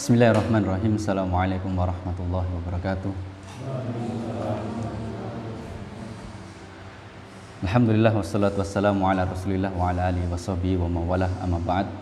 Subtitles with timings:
[0.00, 0.96] Bismillahirrahmanirrahim.
[0.96, 3.12] Assalamualaikum warahmatullahi wabarakatuh.
[7.68, 11.92] Alhamdulillah wassalatu wassalamu ala Rasulillah wa ala alihi washabihi wa mawalah amma ba'd.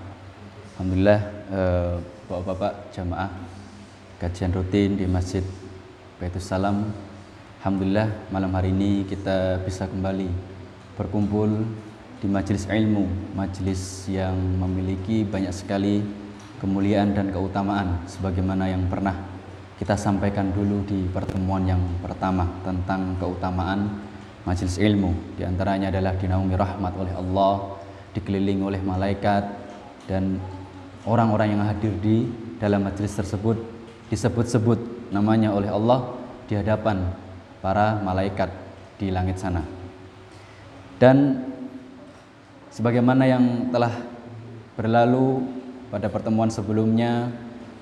[0.78, 1.98] Alhamdulillah eh,
[2.30, 3.34] Bapak-bapak jamaah
[4.22, 5.42] kajian rutin di Masjid
[6.22, 6.94] Baitus Salam.
[7.58, 10.30] Alhamdulillah malam hari ini kita bisa kembali
[10.94, 11.50] berkumpul
[12.22, 16.27] di majelis ilmu, majelis yang memiliki banyak sekali
[16.58, 19.14] kemuliaan dan keutamaan sebagaimana yang pernah
[19.78, 24.02] kita sampaikan dulu di pertemuan yang pertama tentang keutamaan
[24.42, 25.38] majelis ilmu.
[25.38, 27.78] Di antaranya adalah dinaungi rahmat oleh Allah
[28.10, 29.44] dikelilingi oleh malaikat
[30.10, 30.42] dan
[31.06, 32.26] orang-orang yang hadir di
[32.58, 33.54] dalam majelis tersebut
[34.10, 36.16] disebut-sebut namanya oleh Allah
[36.50, 37.12] di hadapan
[37.62, 38.50] para malaikat
[38.98, 39.62] di langit sana.
[40.98, 41.46] Dan
[42.74, 43.94] sebagaimana yang telah
[44.74, 45.57] berlalu
[45.88, 47.32] pada pertemuan sebelumnya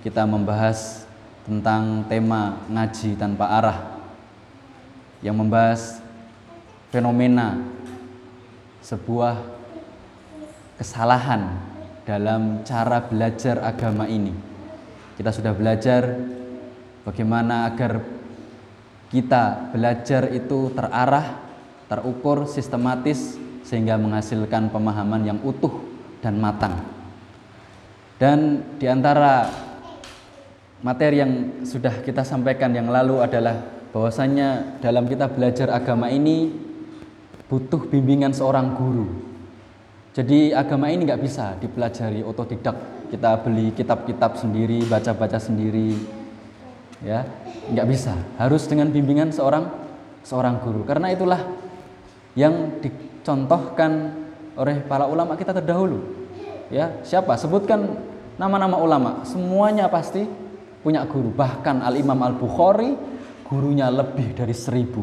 [0.07, 1.07] kita membahas
[1.43, 3.79] tentang tema ngaji tanpa arah
[5.23, 5.99] yang membahas
[6.95, 7.59] fenomena
[8.83, 9.43] sebuah
[10.79, 11.59] kesalahan
[12.07, 14.31] dalam cara belajar agama ini.
[15.19, 16.15] Kita sudah belajar
[17.03, 17.99] bagaimana agar
[19.11, 21.43] kita belajar itu terarah,
[21.91, 23.35] terukur, sistematis
[23.67, 25.83] sehingga menghasilkan pemahaman yang utuh
[26.23, 26.96] dan matang.
[28.17, 29.45] Dan di antara
[30.81, 31.33] materi yang
[31.69, 33.61] sudah kita sampaikan yang lalu adalah
[33.93, 36.49] bahwasanya dalam kita belajar agama ini
[37.45, 39.05] butuh bimbingan seorang guru.
[40.17, 43.05] Jadi agama ini nggak bisa dipelajari otodidak.
[43.13, 45.95] Kita beli kitab-kitab sendiri, baca-baca sendiri,
[47.05, 47.23] ya
[47.69, 48.17] nggak bisa.
[48.41, 49.69] Harus dengan bimbingan seorang
[50.25, 50.89] seorang guru.
[50.89, 51.45] Karena itulah
[52.33, 54.25] yang dicontohkan
[54.57, 56.26] oleh para ulama kita terdahulu
[56.71, 57.35] ya siapa?
[57.39, 57.99] Sebutkan
[58.37, 59.11] nama-nama ulama.
[59.25, 60.25] Semuanya pasti
[60.85, 61.33] punya guru.
[61.35, 62.95] Bahkan Al Imam Al Bukhari
[63.47, 65.03] gurunya lebih dari seribu.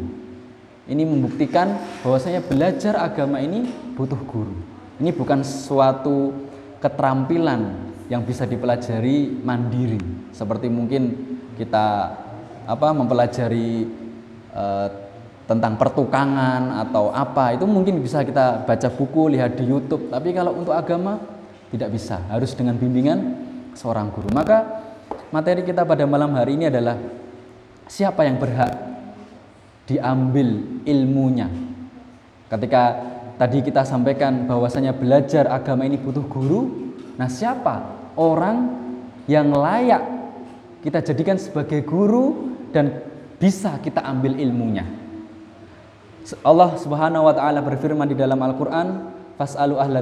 [0.83, 4.55] Ini membuktikan bahwasanya belajar agama ini butuh guru.
[4.99, 6.35] Ini bukan suatu
[6.83, 9.99] keterampilan yang bisa dipelajari mandiri.
[10.35, 11.15] Seperti mungkin
[11.55, 12.11] kita
[12.67, 13.87] apa mempelajari
[14.51, 14.87] uh,
[15.47, 17.55] tentang pertukangan atau apa.
[17.55, 20.11] Itu mungkin bisa kita baca buku lihat di YouTube.
[20.11, 21.32] Tapi kalau untuk agama
[21.73, 23.33] tidak bisa, harus dengan bimbingan
[23.73, 24.29] seorang guru.
[24.29, 24.85] Maka
[25.33, 27.01] materi kita pada malam hari ini adalah
[27.89, 28.77] siapa yang berhak
[29.89, 31.49] diambil ilmunya.
[32.45, 32.83] Ketika
[33.41, 37.81] tadi kita sampaikan bahwasanya belajar agama ini butuh guru, nah siapa
[38.13, 38.69] orang
[39.25, 40.03] yang layak
[40.85, 43.01] kita jadikan sebagai guru dan
[43.41, 44.85] bisa kita ambil ilmunya.
[46.45, 49.99] Allah Subhanahu wa taala berfirman di dalam Al-Qur'an, "Fas'alu ahla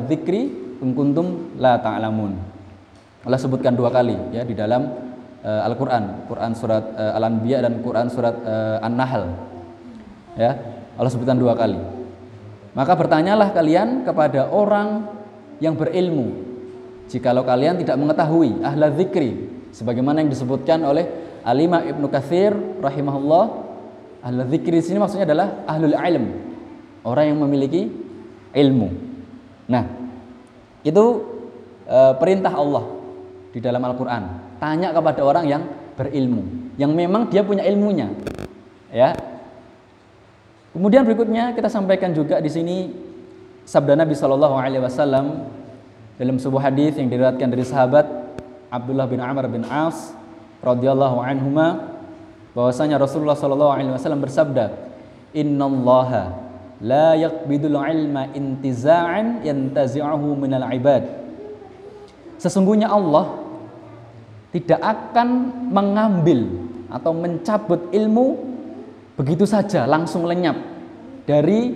[0.81, 2.33] kuntum la ta'lamun.
[3.21, 4.89] Allah sebutkan dua kali ya di dalam
[5.45, 9.29] uh, Al-Qur'an, Quran surat uh, Al-Anbiya dan Quran surat uh, An-Nahl.
[10.33, 10.57] Ya,
[10.97, 11.77] Allah sebutkan dua kali.
[12.73, 15.05] Maka bertanyalah kalian kepada orang
[15.61, 16.49] yang berilmu.
[17.11, 21.05] Jikalau kalian tidak mengetahui ahla zikri sebagaimana yang disebutkan oleh
[21.45, 23.45] Alimah Ibnu Katsir rahimahullah,
[24.23, 26.25] ahla zikri di sini maksudnya adalah ahlul ilm,
[27.05, 27.91] orang yang memiliki
[28.55, 28.89] ilmu.
[29.67, 30.00] Nah,
[30.81, 31.05] itu
[31.85, 32.85] e, perintah Allah
[33.51, 34.57] di dalam Al-Qur'an.
[34.57, 35.63] Tanya kepada orang yang
[35.97, 38.09] berilmu, yang memang dia punya ilmunya.
[38.89, 39.15] Ya.
[40.71, 42.91] Kemudian berikutnya kita sampaikan juga di sini
[43.67, 45.51] sabda Nabi Shallallahu alaihi wasallam
[46.15, 48.07] dalam sebuah hadis yang diriwayatkan dari sahabat
[48.71, 50.15] Abdullah bin Amr bin As
[50.63, 51.99] radhiyallahu anhuma
[52.55, 54.71] bahwasanya Rasulullah Shallallahu alaihi wasallam bersabda,
[55.35, 56.50] "Innallaha
[56.81, 61.05] la yaqbidul ilma intiza'an yantazi'uhu minal ibad.
[62.41, 63.37] Sesungguhnya Allah
[64.49, 65.29] tidak akan
[65.69, 66.49] mengambil
[66.89, 68.35] atau mencabut ilmu
[69.15, 70.57] begitu saja langsung lenyap
[71.23, 71.71] dari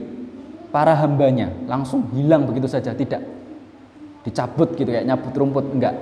[0.73, 3.21] para hambanya langsung hilang begitu saja tidak.
[4.25, 5.93] Dicabut gitu kayak nyabut rumput enggak.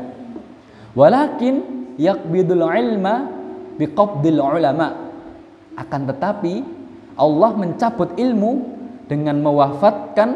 [0.95, 1.59] Walakin
[1.99, 3.27] yaqbidul ilma
[3.75, 5.11] biqabdil ulama.
[5.75, 6.63] Akan tetapi
[7.19, 8.51] Allah mencabut ilmu
[9.07, 10.29] dengan mewafatkan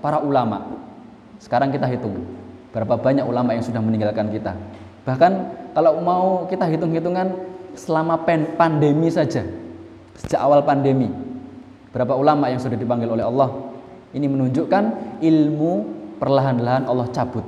[0.00, 0.64] para ulama.
[1.40, 2.24] Sekarang kita hitung
[2.74, 4.58] berapa banyak ulama yang sudah meninggalkan kita.
[5.06, 5.32] Bahkan
[5.78, 7.30] kalau mau kita hitung-hitungan
[7.78, 8.18] selama
[8.58, 9.46] pandemi saja,
[10.18, 11.06] sejak awal pandemi,
[11.94, 13.70] berapa ulama yang sudah dipanggil oleh Allah.
[14.10, 14.84] Ini menunjukkan
[15.22, 15.72] ilmu
[16.18, 17.46] perlahan-lahan Allah cabut.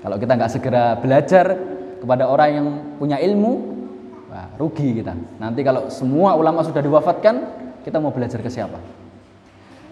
[0.00, 1.46] Kalau kita nggak segera belajar
[2.00, 2.66] kepada orang yang
[2.96, 3.52] punya ilmu,
[4.32, 5.12] wah, rugi kita.
[5.40, 7.34] Nanti kalau semua ulama sudah diwafatkan,
[7.82, 8.78] kita mau belajar ke siapa?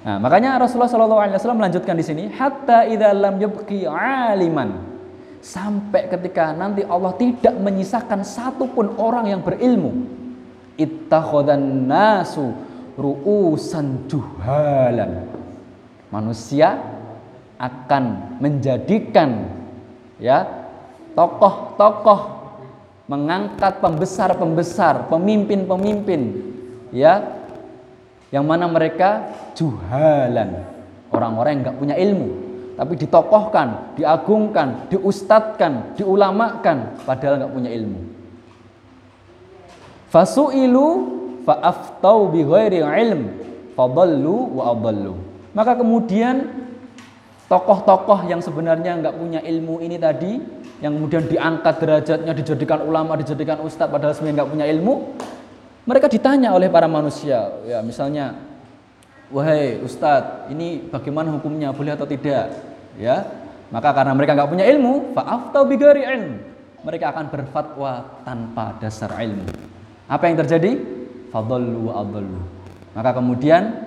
[0.06, 4.79] Nah, makanya Rasulullah Shallallahu Alaihi Wasallam melanjutkan di sini, hatta idza lam yabqi aliman,
[5.43, 10.06] sampai ketika nanti Allah tidak menyisakan satupun orang yang berilmu.
[10.79, 12.55] Ittakhadan nasu
[12.94, 15.26] ru'usan juhalan.
[16.14, 16.79] Manusia
[17.59, 19.50] akan menjadikan
[20.23, 20.47] ya
[21.19, 22.47] tokoh-tokoh
[23.11, 26.23] mengangkat pembesar-pembesar, pemimpin-pemimpin
[26.94, 27.43] ya
[28.34, 30.67] yang mana mereka juhalan,
[31.14, 32.28] orang-orang yang nggak punya ilmu,
[32.76, 38.00] tapi ditokohkan, diagungkan, diustadkan, diulamakan, padahal nggak punya ilmu.
[40.11, 40.87] Fasu'ilu
[41.46, 43.23] fa'aftau bi ghairi ilm
[43.78, 45.14] fadallu wa adallu.
[45.55, 46.67] Maka kemudian
[47.46, 50.43] tokoh-tokoh yang sebenarnya nggak punya ilmu ini tadi
[50.82, 54.94] yang kemudian diangkat derajatnya dijadikan ulama dijadikan ustadz padahal sebenarnya nggak punya ilmu
[55.87, 58.35] mereka ditanya oleh para manusia ya misalnya
[59.31, 62.53] wahai ustadz ini bagaimana hukumnya boleh atau tidak
[62.99, 63.23] ya
[63.71, 65.15] maka karena mereka nggak punya ilmu
[65.67, 66.43] bigari ilm
[66.87, 69.47] mereka akan berfatwa tanpa dasar ilmu
[70.06, 70.71] apa yang terjadi
[71.31, 72.41] fadallu wa adallu
[72.94, 73.87] maka kemudian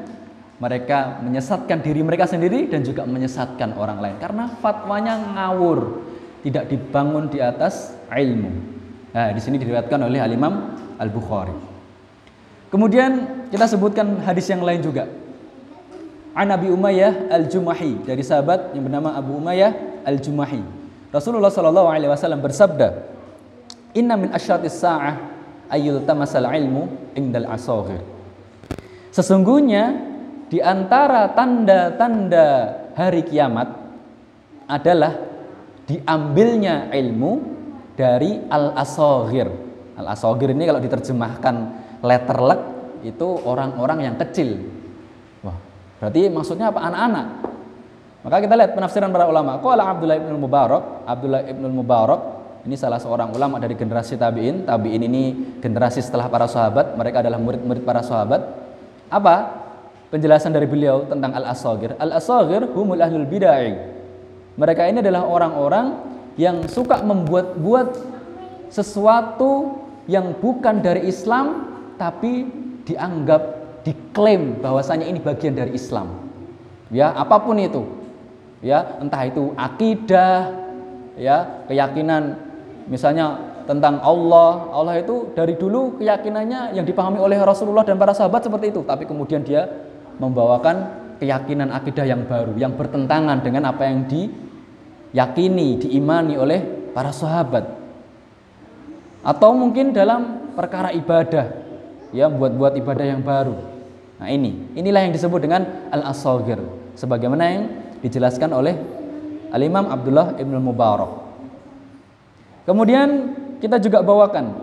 [0.60, 6.04] mereka menyesatkan diri mereka sendiri dan juga menyesatkan orang lain karena fatwanya ngawur
[6.44, 8.52] tidak dibangun di atas ilmu.
[9.12, 11.69] Nah, di sini diriwayatkan oleh Al Imam Al Bukhari.
[12.70, 15.10] Kemudian kita sebutkan hadis yang lain juga.
[16.38, 20.62] An Abi Umayyah Al Jumahi dari sahabat yang bernama Abu Umayyah Al Jumahi.
[21.10, 23.10] Rasulullah Shallallahu Alaihi Wasallam bersabda,
[23.98, 25.18] Inna min asyatis sa'ah
[25.74, 28.06] ayul tamasal ilmu indal asoghir.
[29.10, 29.98] Sesungguhnya
[30.54, 32.46] di antara tanda-tanda
[32.94, 33.74] hari kiamat
[34.70, 35.18] adalah
[35.90, 37.32] diambilnya ilmu
[37.98, 39.50] dari al-asoghir.
[39.98, 41.56] Al-asoghir ini kalau diterjemahkan
[42.04, 42.62] letter luck
[43.06, 44.60] itu orang-orang yang kecil.
[45.44, 45.56] Wah,
[46.04, 46.80] berarti maksudnya apa?
[46.84, 47.28] Anak-anak.
[48.20, 49.64] Maka kita lihat penafsiran para ulama.
[49.64, 52.22] Qala Abdullah ibn Mubarak, Abdullah ibn Mubarak
[52.68, 54.68] ini salah seorang ulama dari generasi tabi'in.
[54.68, 55.24] Tabi'in ini
[55.64, 58.44] generasi setelah para sahabat, mereka adalah murid-murid para sahabat.
[59.08, 59.36] Apa?
[60.12, 61.96] Penjelasan dari beliau tentang al-asaghir.
[61.96, 63.96] Al-asaghir humul ahlul bid'ah
[64.60, 65.88] mereka ini adalah orang-orang
[66.36, 67.96] yang suka membuat-buat
[68.68, 69.80] sesuatu
[70.12, 72.48] yang bukan dari Islam tapi
[72.88, 73.42] dianggap
[73.84, 76.32] diklaim bahwasanya ini bagian dari Islam.
[76.90, 77.86] Ya, apa pun itu.
[78.64, 80.52] Ya, entah itu akidah,
[81.20, 82.40] ya, keyakinan
[82.90, 84.74] misalnya tentang Allah.
[84.74, 89.06] Allah itu dari dulu keyakinannya yang dipahami oleh Rasulullah dan para sahabat seperti itu, tapi
[89.06, 89.70] kemudian dia
[90.18, 94.32] membawakan keyakinan akidah yang baru yang bertentangan dengan apa yang di
[95.14, 97.78] yakini, diimani oleh para sahabat.
[99.22, 101.69] Atau mungkin dalam perkara ibadah,
[102.16, 103.56] ya buat-buat ibadah yang baru.
[104.20, 106.60] Nah ini, inilah yang disebut dengan al-asagir.
[107.00, 107.64] Sebagaimana yang
[108.04, 108.76] dijelaskan oleh
[109.50, 111.12] Al-Imam Abdullah Ibn Mubarak.
[112.68, 113.10] Kemudian
[113.58, 114.54] kita juga bawakan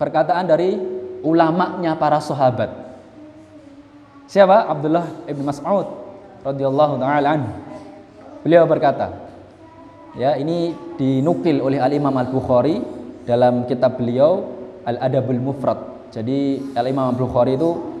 [0.00, 0.74] perkataan dari
[1.22, 2.70] ulamanya para sahabat.
[4.26, 4.66] Siapa?
[4.66, 5.86] Abdullah Ibn Mas'ud
[6.42, 7.38] radhiyallahu taala
[8.42, 9.26] Beliau berkata,
[10.16, 12.80] Ya, ini dinukil oleh Al Imam Al Bukhari
[13.28, 14.48] dalam kitab beliau
[14.86, 15.95] Al Adabul Mufrad.
[16.16, 17.92] Jadi Al Imam Bukhari itu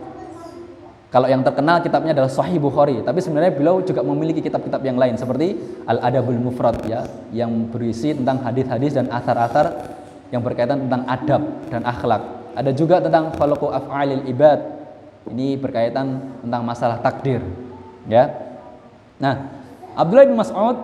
[1.12, 5.20] kalau yang terkenal kitabnya adalah Sahih Bukhari, tapi sebenarnya beliau juga memiliki kitab-kitab yang lain
[5.20, 9.96] seperti Al Adabul Mufrad ya, yang berisi tentang hadis-hadis dan athar-athar
[10.32, 12.22] yang berkaitan tentang adab dan akhlak.
[12.56, 14.60] Ada juga tentang khalaqu af'alil ibad.
[15.26, 17.42] Ini berkaitan tentang masalah takdir,
[18.06, 18.30] ya.
[19.18, 19.50] Nah,
[19.96, 20.76] Abdullah bin Mas'ud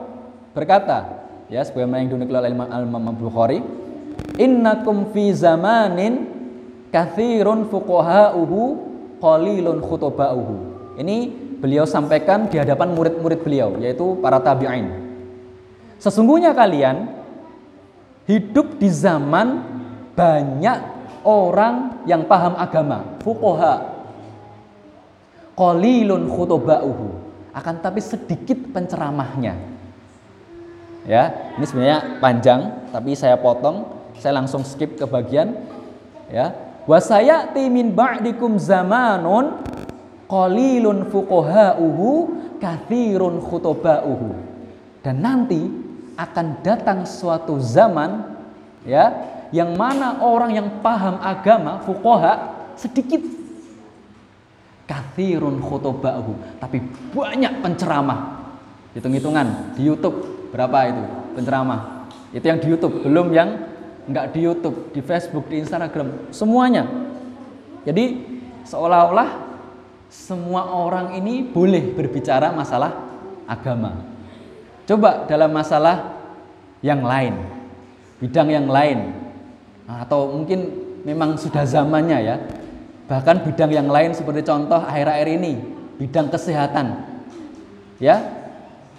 [0.53, 3.61] berkata, ya sebagaimana yang dinukil oleh Imam Bukhari
[4.41, 6.32] innakum fi zamanin
[6.93, 8.61] kathirun fuqaha'uhu
[9.19, 10.55] qalilun khutoba'uhu.
[11.01, 11.17] Ini
[11.59, 14.93] beliau sampaikan di hadapan murid-murid beliau yaitu para tabi'in.
[15.97, 17.09] Sesungguhnya kalian
[18.29, 19.65] hidup di zaman
[20.13, 20.79] banyak
[21.25, 24.05] orang yang paham agama fuqaha.
[25.57, 27.09] Qalilun khutoba'uhu.
[27.57, 29.57] Akan tapi sedikit penceramahnya.
[31.03, 32.61] Ya ini sebenarnya panjang
[32.95, 33.91] tapi saya potong
[34.23, 35.59] saya langsung skip ke bagian
[36.31, 36.55] ya
[36.89, 39.63] wasaya timin ba'dikum zamanun
[40.27, 42.09] qalilun fuqaha'uhu
[42.59, 44.29] kathirun khutoba'uhu.
[45.03, 45.67] Dan nanti
[46.15, 48.33] akan datang suatu zaman
[48.87, 49.11] ya
[49.53, 52.33] yang mana orang yang paham agama fuqaha
[52.79, 53.21] sedikit
[54.89, 56.61] kathirun khutoba'uhu.
[56.61, 56.79] Tapi
[57.13, 58.41] banyak penceramah.
[58.93, 61.05] Hitung-hitungan di YouTube berapa itu
[61.37, 62.09] penceramah?
[62.33, 63.72] Itu yang di YouTube belum yang
[64.09, 66.87] nggak di YouTube di Facebook di Instagram semuanya
[67.87, 68.19] jadi
[68.67, 69.53] seolah-olah
[70.13, 72.95] semua orang ini boleh berbicara masalah
[73.47, 74.13] agama
[74.87, 76.23] coba dalam masalah
[76.83, 77.39] yang lain,
[78.19, 79.15] bidang yang lain,
[79.87, 80.67] atau mungkin
[81.07, 82.37] memang sudah zamannya ya.
[83.07, 85.63] Bahkan bidang yang lain seperti contoh akhir-akhir ini,
[86.03, 87.07] bidang kesehatan.
[88.03, 88.19] Ya,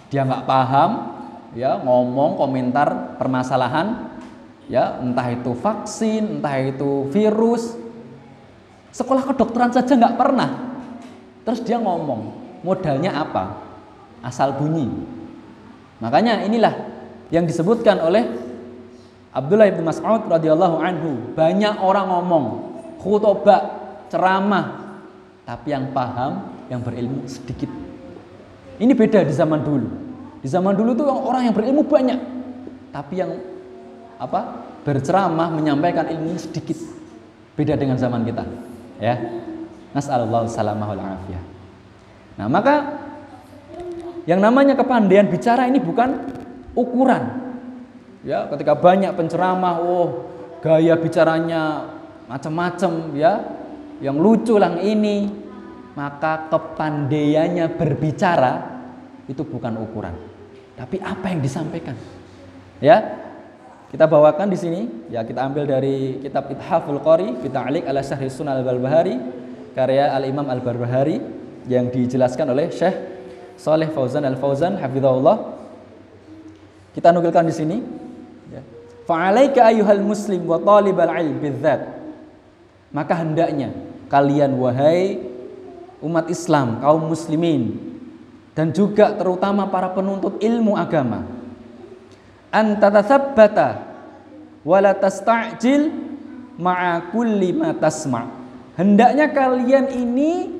[0.08, 0.90] dia nggak paham,
[1.52, 4.13] ya ngomong komentar permasalahan,
[4.68, 7.76] ya entah itu vaksin, entah itu virus.
[8.94, 10.78] Sekolah kedokteran saja nggak pernah.
[11.44, 12.32] Terus dia ngomong,
[12.64, 13.60] modalnya apa?
[14.24, 14.88] Asal bunyi.
[16.00, 16.72] Makanya inilah
[17.28, 18.24] yang disebutkan oleh
[19.34, 21.34] Abdullah bin Mas'ud radhiyallahu anhu.
[21.34, 22.44] Banyak orang ngomong,
[23.02, 23.62] khutbah,
[24.08, 24.96] ceramah,
[25.44, 27.68] tapi yang paham, yang berilmu sedikit.
[28.80, 29.88] Ini beda di zaman dulu.
[30.40, 32.20] Di zaman dulu tuh orang yang berilmu banyak,
[32.94, 33.32] tapi yang
[34.20, 36.76] apa berceramah menyampaikan ilmu sedikit.
[37.54, 38.42] Beda dengan zaman kita,
[38.98, 39.14] ya.
[39.94, 41.42] Nas'alullah salamah wal afiyah.
[42.34, 42.74] Nah, maka
[44.26, 46.34] yang namanya kepandaian bicara ini bukan
[46.74, 47.46] ukuran.
[48.26, 50.26] Ya, ketika banyak penceramah, oh,
[50.64, 51.94] gaya bicaranya
[52.26, 53.44] macam-macam ya,
[54.02, 55.30] yang lucu lang ini,
[55.94, 58.52] maka kepandaiannya berbicara
[59.30, 60.16] itu bukan ukuran,
[60.74, 61.94] tapi apa yang disampaikan.
[62.82, 63.14] Ya,
[63.94, 68.26] kita bawakan di sini, ya kita ambil dari kitab Ithaful Qari, kita alik ala Syahri
[68.26, 69.14] Sunan al-Balbahari,
[69.70, 71.22] karya Al-Imam Al-Barbahari
[71.70, 72.90] yang dijelaskan oleh Syekh
[73.54, 75.46] Saleh Fauzan Al-Fauzan hafizahullah.
[76.90, 77.78] Kita nukilkan di sini.
[78.50, 78.66] Ya.
[79.06, 81.86] Fa'alaika ayuhal muslim wa talibal ilm bidzat.
[82.90, 83.78] Maka hendaknya
[84.10, 85.22] kalian wahai
[86.02, 87.78] umat Islam, kaum muslimin
[88.58, 91.33] dan juga terutama para penuntut ilmu agama
[92.54, 93.68] an tatathabbata
[94.62, 95.90] wa la tasta'jil
[96.54, 97.10] ma'a
[97.82, 98.26] tasma'
[98.74, 100.50] Hendaknya kalian ini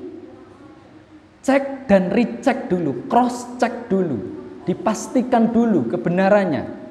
[1.43, 4.17] cek dan recheck dulu, cross check dulu,
[4.63, 6.87] dipastikan dulu kebenarannya.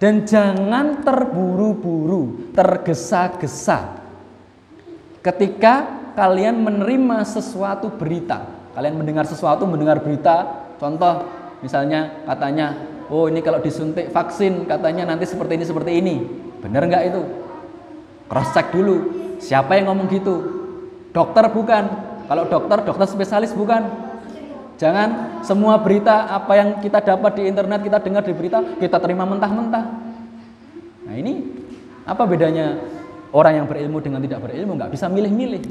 [0.00, 4.00] Dan jangan terburu-buru, tergesa-gesa.
[5.20, 5.74] Ketika
[6.16, 11.24] kalian menerima sesuatu berita, kalian mendengar sesuatu, mendengar berita, contoh
[11.60, 16.14] misalnya katanya, oh ini kalau disuntik vaksin katanya nanti seperti ini seperti ini,
[16.62, 17.22] benar nggak itu?
[18.30, 20.36] Cross check dulu, Siapa yang ngomong gitu?
[21.10, 21.84] Dokter bukan.
[22.28, 23.82] Kalau dokter, dokter spesialis bukan.
[24.76, 29.28] Jangan semua berita apa yang kita dapat di internet, kita dengar di berita, kita terima
[29.28, 29.84] mentah-mentah.
[31.04, 31.42] Nah ini
[32.04, 32.80] apa bedanya
[33.32, 34.76] orang yang berilmu dengan tidak berilmu?
[34.78, 35.64] Nggak bisa milih-milih,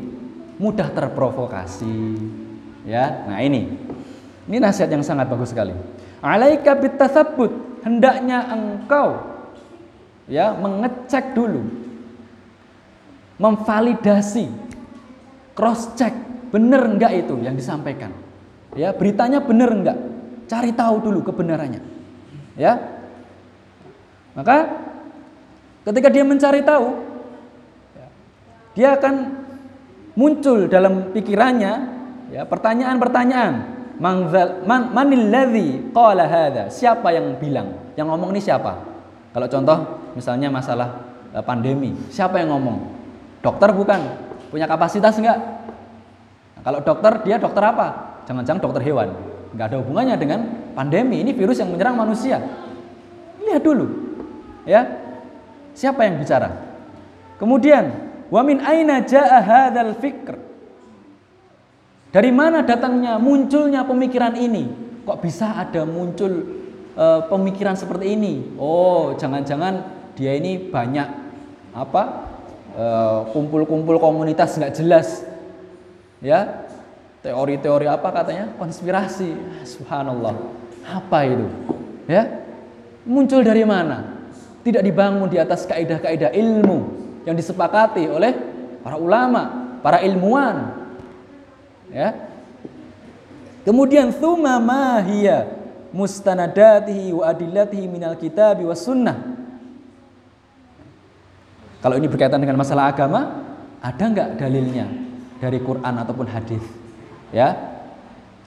[0.62, 2.22] mudah terprovokasi.
[2.86, 3.70] Ya, nah ini,
[4.46, 5.74] ini nasihat yang sangat bagus sekali.
[6.20, 9.24] Alaika bitatsabbut, hendaknya engkau
[10.28, 11.64] ya mengecek dulu
[13.40, 14.52] memvalidasi,
[15.56, 16.12] cross check,
[16.52, 18.12] benar enggak itu yang disampaikan.
[18.76, 19.98] Ya, beritanya benar enggak?
[20.46, 21.82] Cari tahu dulu kebenarannya.
[22.60, 23.00] Ya.
[24.36, 24.68] Maka
[25.88, 27.00] ketika dia mencari tahu,
[28.76, 29.16] dia akan
[30.20, 31.74] muncul dalam pikirannya
[32.36, 33.79] ya pertanyaan-pertanyaan.
[34.00, 34.32] Man?
[36.72, 37.68] Siapa yang bilang?
[38.00, 38.80] Yang ngomong ini siapa?
[39.36, 39.78] Kalau contoh
[40.16, 41.04] misalnya masalah
[41.36, 42.98] eh, pandemi, siapa yang ngomong?
[43.44, 44.00] Dokter bukan,
[44.52, 45.38] punya kapasitas enggak?
[46.56, 47.88] Nah, kalau dokter dia dokter apa?
[48.28, 49.16] Jangan-jangan dokter hewan.
[49.52, 50.40] Enggak ada hubungannya dengan
[50.76, 51.20] pandemi.
[51.20, 52.40] Ini virus yang menyerang manusia.
[53.44, 53.88] Lihat dulu.
[54.64, 54.86] Ya.
[55.76, 56.52] Siapa yang bicara?
[57.40, 57.88] Kemudian,
[58.28, 60.49] wa min aina jaa hadzal fikr?
[62.10, 64.66] Dari mana datangnya munculnya pemikiran ini?
[65.06, 66.32] Kok bisa ada muncul
[66.98, 68.58] e, pemikiran seperti ini?
[68.58, 69.86] Oh, jangan-jangan
[70.18, 71.08] dia ini banyak
[71.74, 72.30] apa?
[72.70, 75.26] Eh, kumpul-kumpul komunitas nggak jelas
[76.24, 76.70] ya.
[77.20, 78.56] Teori-teori apa katanya?
[78.56, 79.36] Konspirasi.
[79.68, 80.40] Subhanallah.
[80.88, 81.48] Apa itu?
[82.08, 82.48] Ya?
[83.04, 84.24] Muncul dari mana?
[84.64, 86.80] Tidak dibangun di atas kaidah-kaidah ilmu
[87.28, 88.32] yang disepakati oleh
[88.80, 90.79] para ulama para ilmuwan
[91.94, 92.16] ya.
[93.68, 95.46] Kemudian thumma ma hiya
[95.94, 99.18] mustanadatihi wa adillatihi minal kitabi was sunnah.
[101.80, 103.46] Kalau ini berkaitan dengan masalah agama,
[103.80, 104.88] ada nggak dalilnya
[105.40, 106.64] dari Quran ataupun hadis?
[107.32, 107.56] Ya,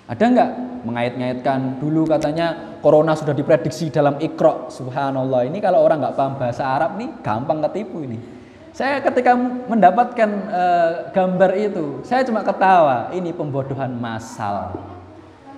[0.04, 0.50] ada nggak
[0.84, 1.80] mengait-ngaitkan?
[1.80, 5.48] Dulu katanya corona sudah diprediksi dalam ikro subhanallah.
[5.48, 8.41] Ini kalau orang nggak paham bahasa Arab nih gampang ketipu ini
[8.72, 9.36] saya ketika
[9.68, 14.80] mendapatkan uh, gambar itu saya cuma ketawa ini pembodohan massal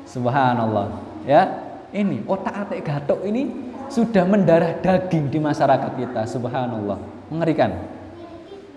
[0.07, 1.49] subhanallah ya
[1.95, 6.99] ini otak atik gatok ini sudah mendarah daging di masyarakat kita subhanallah
[7.31, 7.71] mengerikan.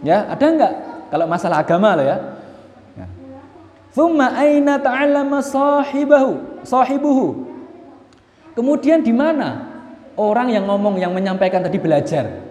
[0.05, 0.73] Ya, ada enggak
[1.09, 2.17] kalau masalah agama loh ya?
[2.93, 3.07] ya.
[3.95, 7.49] Thumma aina ta'allama sahibahu, sahibuhu.
[8.53, 9.65] Kemudian di mana
[10.17, 12.45] orang yang ngomong yang menyampaikan tadi belajar.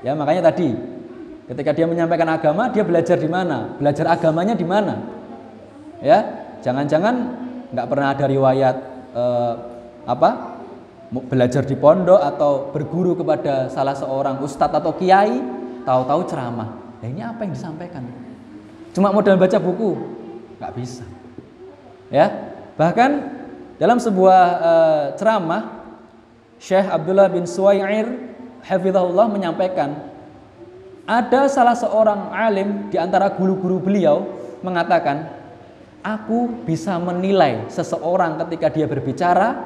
[0.00, 0.72] Ya, makanya tadi
[1.48, 3.74] ketika dia menyampaikan agama, dia belajar di mana?
[3.80, 5.00] Belajar agamanya di mana?
[6.04, 7.14] Ya, jangan-jangan
[7.72, 8.76] nggak pernah ada riwayat
[9.16, 9.52] eh,
[10.04, 10.60] apa?
[11.08, 15.40] Belajar di pondok atau berguru kepada salah seorang ustadz atau kiai,
[15.88, 16.68] tahu-tahu ceramah.
[17.00, 18.04] Nah, ini apa yang disampaikan?
[18.92, 19.96] Cuma modal baca buku?
[20.60, 21.04] Nggak bisa.
[22.12, 23.40] Ya, bahkan
[23.80, 25.80] dalam sebuah uh, ceramah
[26.58, 28.04] Syekh Abdullah bin Suwair
[28.66, 30.17] hafizahullah menyampaikan
[31.08, 34.28] ada salah seorang alim di antara guru-guru beliau
[34.60, 35.24] mengatakan
[36.04, 39.56] aku bisa menilai seseorang ketika dia berbicara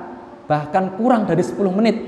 [0.47, 1.99] bahkan kurang dari 10 menit.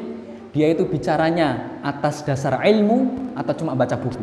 [0.55, 4.23] Dia itu bicaranya atas dasar ilmu atau cuma baca buku.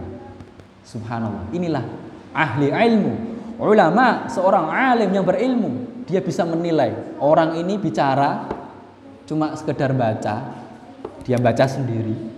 [0.88, 1.84] Subhanallah inilah
[2.32, 3.14] ahli ilmu.
[3.60, 8.48] Ulama seorang alim yang berilmu dia bisa menilai orang ini bicara
[9.28, 10.56] cuma sekedar baca,
[11.28, 12.31] dia baca sendiri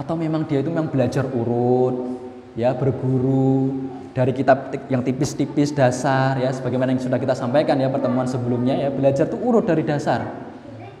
[0.00, 2.16] atau memang dia itu memang belajar urut,
[2.56, 3.84] ya berguru
[4.16, 8.88] dari kitab yang tipis-tipis dasar ya sebagaimana yang sudah kita sampaikan ya pertemuan sebelumnya ya
[8.88, 10.24] belajar itu urut dari dasar.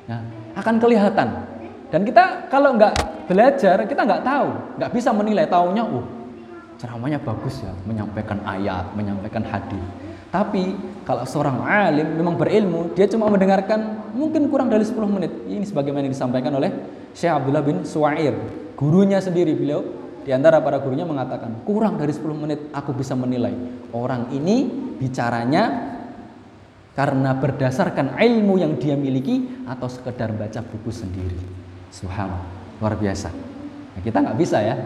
[0.04, 0.20] Nah,
[0.52, 1.28] akan kelihatan.
[1.90, 5.48] Dan kita kalau nggak belajar kita nggak tahu, nggak bisa menilai.
[5.48, 6.04] Taunya, oh
[6.76, 9.84] ceramahnya bagus ya, menyampaikan ayat, menyampaikan hadis.
[10.30, 15.32] Tapi kalau seorang alim memang berilmu, dia cuma mendengarkan mungkin kurang dari 10 menit.
[15.50, 16.70] Ini sebagaimana yang disampaikan oleh
[17.10, 18.38] Syekh Abdullah bin Suwair.
[18.80, 19.84] Gurunya sendiri beliau
[20.24, 23.52] di antara para gurunya mengatakan, kurang dari 10 menit aku bisa menilai
[23.92, 24.64] orang ini
[24.96, 25.92] bicaranya
[26.96, 31.36] karena berdasarkan ilmu yang dia miliki atau sekedar baca buku sendiri.
[31.92, 33.28] Subhanallah, luar biasa.
[33.96, 34.76] Nah, kita nggak bisa ya,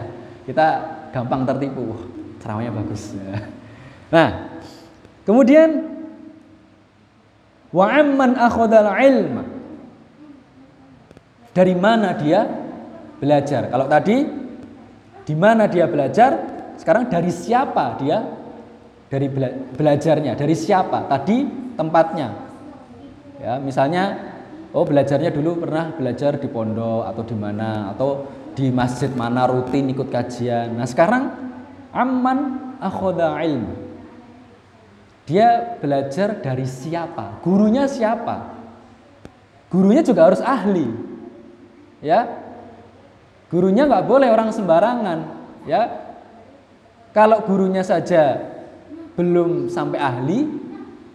[0.43, 0.67] kita
[1.15, 1.95] gampang tertipu.
[2.43, 3.15] Ceramahnya bagus.
[4.05, 4.55] Nah,
[5.25, 5.69] Kemudian
[7.73, 9.43] wa amman akhadal ilma.
[11.51, 12.45] Dari mana dia
[13.19, 13.67] belajar?
[13.69, 14.25] Kalau tadi
[15.25, 16.55] di mana dia belajar?
[16.75, 18.23] Sekarang dari siapa dia
[19.07, 20.35] dari bela belajarnya?
[20.35, 21.07] Dari siapa?
[21.07, 21.37] Tadi
[21.75, 22.29] tempatnya.
[23.39, 24.33] Ya, misalnya
[24.71, 28.09] oh belajarnya dulu pernah belajar di pondok atau di mana atau
[28.55, 30.75] di masjid mana rutin ikut kajian.
[30.75, 31.31] Nah, sekarang
[31.91, 32.39] amman
[32.79, 33.85] akhadha ilma
[35.25, 37.41] dia belajar dari siapa?
[37.41, 38.53] Gurunya siapa?
[39.73, 40.85] Gurunya juga harus ahli.
[41.99, 42.44] Ya.
[43.49, 45.19] Gurunya nggak boleh orang sembarangan,
[45.69, 46.05] ya.
[47.15, 48.35] Kalau gurunya saja
[49.15, 50.39] belum sampai ahli,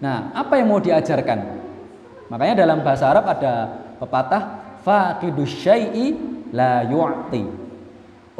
[0.01, 1.61] nah apa yang mau diajarkan?
[2.33, 3.69] Makanya dalam bahasa Arab ada
[4.01, 4.43] pepatah
[5.45, 6.16] syai'i
[6.57, 7.45] la yu'ti.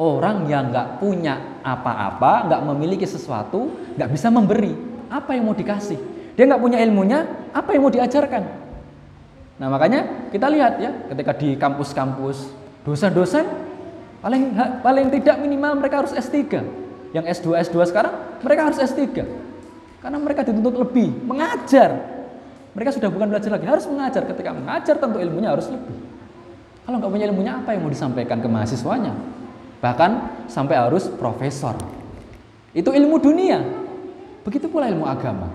[0.01, 3.69] Orang yang nggak punya apa-apa, nggak memiliki sesuatu,
[4.01, 4.73] nggak bisa memberi
[5.13, 6.01] apa yang mau dikasih?
[6.39, 8.43] Dia nggak punya ilmunya, apa yang mau diajarkan?
[9.61, 12.49] Nah makanya kita lihat ya, ketika di kampus-kampus
[12.89, 13.45] dosen-dosen
[14.21, 16.39] paling paling tidak minimal mereka harus S3.
[17.11, 19.03] Yang S2 S2 sekarang mereka harus S3.
[20.01, 22.21] Karena mereka dituntut lebih mengajar.
[22.71, 24.23] Mereka sudah bukan belajar lagi, harus mengajar.
[24.25, 25.97] Ketika mengajar tentu ilmunya harus lebih.
[26.87, 29.13] Kalau nggak punya ilmunya apa yang mau disampaikan ke mahasiswanya?
[29.83, 30.11] Bahkan
[30.47, 31.77] sampai harus profesor.
[32.71, 33.59] Itu ilmu dunia.
[34.47, 35.51] Begitu pula ilmu agama.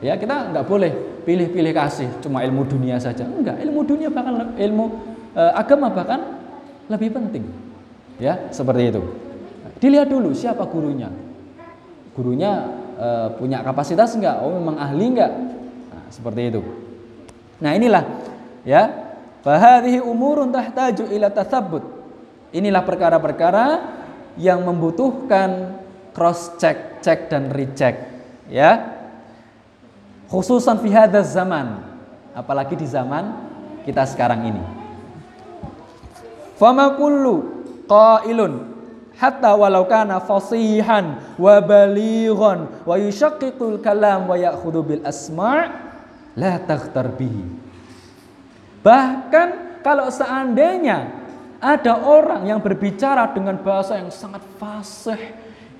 [0.00, 0.92] Ya, kita nggak boleh
[1.24, 3.24] pilih-pilih kasih cuma ilmu dunia saja.
[3.24, 4.84] Enggak, ilmu dunia bahkan ilmu
[5.32, 6.20] e, agama bahkan
[6.92, 7.44] lebih penting.
[8.18, 9.02] Ya, seperti itu.
[9.82, 11.10] Dilihat dulu siapa gurunya.
[12.14, 12.52] Gurunya
[12.94, 14.38] e, punya kapasitas enggak?
[14.42, 15.32] Oh, memang ahli enggak?
[15.90, 16.62] Nah, seperti itu.
[17.58, 18.04] Nah, inilah
[18.62, 19.02] ya.
[19.44, 21.84] Fahadhihi umurun tahtaju ila tathabbut.
[22.54, 23.66] Inilah perkara-perkara
[24.40, 25.78] yang membutuhkan
[26.14, 28.14] cross check, check dan recheck
[28.50, 28.94] ya
[30.30, 30.90] khususan fi
[31.22, 31.80] zaman
[32.34, 33.34] apalagi di zaman
[33.86, 34.62] kita sekarang ini
[36.58, 37.53] fama kullu
[37.86, 38.74] qailun
[39.14, 45.70] hatta walau kana fasihan wa balighan wa yushaqqiqul kalam wa ya'khudhu bil asma'
[46.34, 47.44] la taghtar bihi
[48.82, 51.24] bahkan kalau seandainya
[51.62, 55.16] ada orang yang berbicara dengan bahasa yang sangat fasih,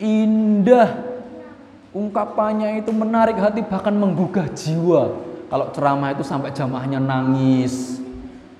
[0.00, 0.96] indah,
[1.94, 5.14] Ungkapannya itu menarik hati bahkan menggugah jiwa.
[5.46, 8.02] Kalau ceramah itu sampai jamaahnya nangis.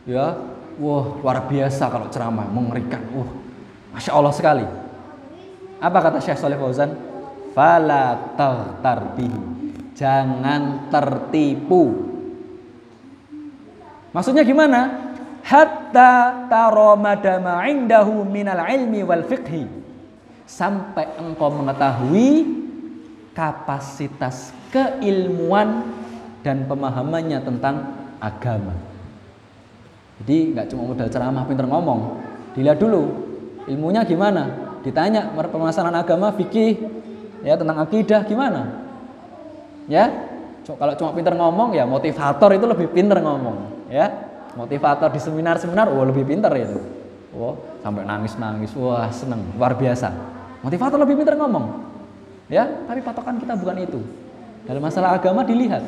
[0.06, 0.38] Ya,
[0.78, 3.02] wah luar biasa kalau ceramah, mengerikan.
[3.14, 3.30] Wah,
[3.94, 4.66] masya Allah sekali.
[5.78, 6.96] Apa kata Syekh Saleh Fauzan?
[7.52, 8.34] Fala
[8.80, 9.40] tarbihi.
[9.94, 12.10] Jangan tertipu.
[14.10, 15.10] Maksudnya gimana?
[15.44, 19.66] Hatta taro madama indahu minal ilmi wal fiqhi.
[20.48, 22.48] Sampai engkau mengetahui
[23.36, 25.84] kapasitas keilmuan
[26.40, 27.76] dan pemahamannya tentang
[28.18, 28.93] agama.
[30.22, 32.22] Jadi nggak cuma modal ceramah pinter ngomong,
[32.54, 33.02] dilihat dulu
[33.66, 34.62] ilmunya gimana.
[34.84, 36.76] Ditanya permasalahan agama, fikih,
[37.42, 38.84] ya tentang akidah gimana.
[39.88, 40.12] Ya,
[40.64, 44.30] kalau cuma pinter ngomong ya motivator itu lebih pinter ngomong, ya.
[44.54, 46.78] Motivator di seminar-seminar, wah lebih pinter itu.
[47.34, 50.14] Wah, sampai nangis-nangis, wah seneng, luar biasa.
[50.62, 51.82] Motivator lebih pinter ngomong,
[52.46, 52.86] ya.
[52.86, 53.98] Tapi patokan kita bukan itu.
[54.64, 55.82] Dalam masalah agama dilihat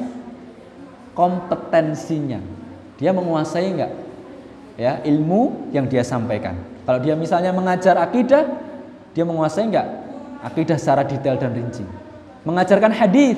[1.14, 2.42] kompetensinya,
[2.98, 3.92] dia menguasai enggak
[4.76, 6.54] ya ilmu yang dia sampaikan.
[6.86, 8.46] Kalau dia misalnya mengajar akidah,
[9.16, 10.06] dia menguasai enggak
[10.46, 11.82] akidah secara detail dan rinci.
[12.46, 13.34] Mengajarkan hadis,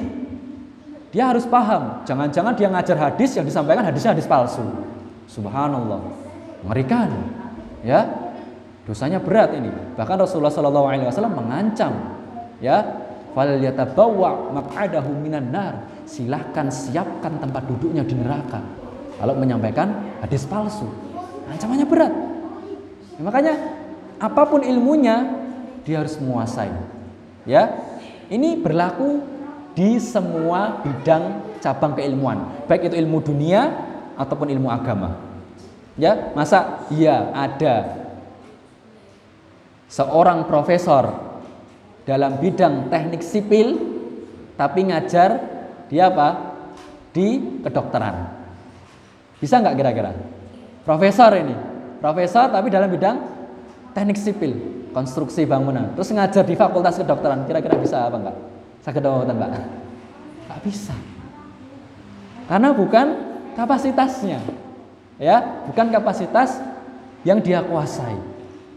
[1.08, 2.04] dia harus paham.
[2.04, 4.60] Jangan-jangan dia ngajar hadis yang disampaikan hadisnya hadis palsu.
[5.30, 6.04] Subhanallah,
[6.66, 7.08] mengerikan.
[7.80, 8.04] Ya,
[8.84, 9.72] dosanya berat ini.
[9.96, 11.94] Bahkan Rasulullah SAW mengancam,
[12.60, 12.84] ya,
[13.32, 15.88] fal yatabawwa maq'adahu minan nar.
[16.04, 18.60] Silahkan siapkan tempat duduknya di neraka.
[19.16, 20.88] Kalau menyampaikan hadis palsu,
[21.50, 22.12] ancamannya berat.
[23.18, 23.54] Ya, makanya
[24.18, 25.26] apa pun ilmunya
[25.82, 26.70] dia harus menguasai.
[27.48, 27.74] Ya,
[28.28, 29.24] ini berlaku
[29.72, 33.72] di semua bidang cabang keilmuan, baik itu ilmu dunia
[34.18, 35.16] ataupun ilmu agama.
[35.98, 38.06] Ya, masa iya ada
[39.90, 41.10] seorang profesor
[42.06, 43.78] dalam bidang teknik sipil
[44.54, 45.40] tapi ngajar
[45.88, 46.48] dia apa?
[47.08, 48.30] di kedokteran.
[49.42, 50.12] Bisa nggak kira-kira?
[50.88, 51.52] Profesor ini,
[52.00, 53.20] profesor tapi dalam bidang
[53.92, 54.56] teknik sipil,
[54.96, 55.92] konstruksi bangunan.
[55.92, 58.36] Terus ngajar di fakultas kedokteran, kira-kira bisa apa enggak?
[58.88, 59.52] Sakit apa enggak?
[60.48, 60.96] Enggak bisa.
[62.48, 63.06] Karena bukan
[63.52, 64.40] kapasitasnya.
[65.20, 66.56] Ya, bukan kapasitas
[67.20, 68.16] yang dia kuasai.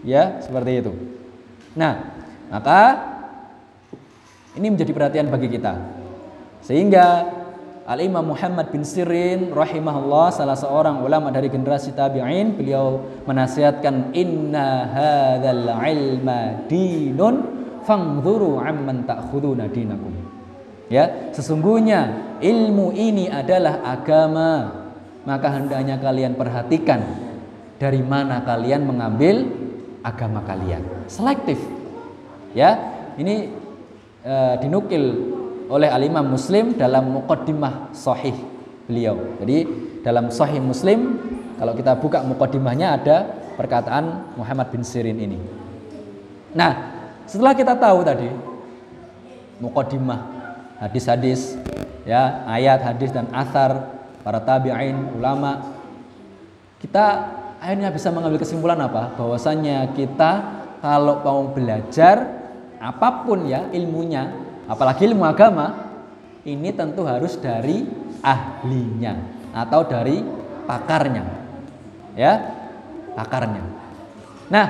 [0.03, 0.91] Ya, seperti itu.
[1.79, 2.11] Nah,
[2.51, 3.07] maka
[4.59, 5.79] ini menjadi perhatian bagi kita.
[6.59, 7.39] Sehingga
[7.91, 15.67] Al-Imam Muhammad bin Sirin rahimahullah salah seorang ulama dari generasi tabi'in beliau menasihatkan inna hadzal
[15.67, 17.35] ilma dinun
[17.83, 20.15] fangzuru amman ta'khuduna dinakum.
[20.87, 24.79] Ya, sesungguhnya ilmu ini adalah agama.
[25.27, 27.03] Maka hendaknya kalian perhatikan
[27.75, 29.51] dari mana kalian mengambil
[29.99, 30.79] agama kalian.
[31.11, 31.59] Selektif.
[32.55, 32.79] Ya,
[33.19, 33.51] ini
[34.23, 35.03] e, dinukil
[35.71, 38.35] oleh Al-Imam Muslim dalam muqaddimah sahih
[38.91, 39.39] beliau.
[39.39, 39.57] Jadi
[40.03, 41.15] dalam sahih Muslim
[41.55, 43.17] kalau kita buka muqaddimahnya ada
[43.55, 45.39] perkataan Muhammad bin Sirin ini.
[46.51, 46.91] Nah,
[47.23, 48.27] setelah kita tahu tadi
[49.63, 50.19] muqaddimah
[50.83, 51.55] hadis-hadis
[52.03, 53.95] ya, ayat hadis dan asar
[54.27, 55.71] para tabi'in, ulama
[56.83, 57.31] kita
[57.61, 59.15] akhirnya bisa mengambil kesimpulan apa?
[59.15, 62.41] Bahwasanya kita kalau mau belajar
[62.81, 64.40] apa pun ya ilmunya
[64.71, 65.91] apalagi ilmu agama
[66.47, 67.83] ini tentu harus dari
[68.23, 69.19] ahlinya
[69.51, 70.23] atau dari
[70.63, 71.27] pakarnya
[72.15, 72.39] ya
[73.19, 73.63] pakarnya.
[74.47, 74.67] Nah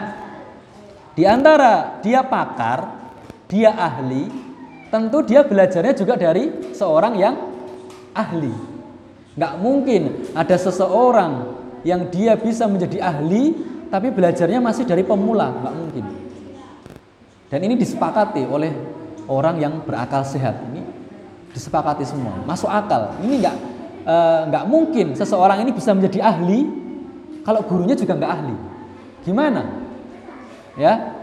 [1.13, 2.97] di antara dia pakar
[3.45, 4.25] dia ahli
[4.89, 7.35] tentu dia belajarnya juga dari seorang yang
[8.17, 8.51] ahli.
[9.37, 10.01] Nggak mungkin
[10.33, 13.53] ada seseorang yang dia bisa menjadi ahli
[13.93, 15.53] tapi belajarnya masih dari pemula.
[15.61, 16.05] Nggak mungkin.
[17.51, 18.71] Dan ini disepakati oleh
[19.27, 20.62] orang yang berakal sehat.
[20.71, 20.81] Ini
[21.51, 22.41] disepakati semua.
[22.47, 23.17] Masuk akal.
[23.21, 23.55] Ini nggak
[24.07, 24.15] e,
[24.49, 26.65] nggak mungkin seseorang ini bisa menjadi ahli
[27.43, 28.55] kalau gurunya juga nggak ahli.
[29.21, 29.62] Gimana?
[30.79, 31.13] Ya?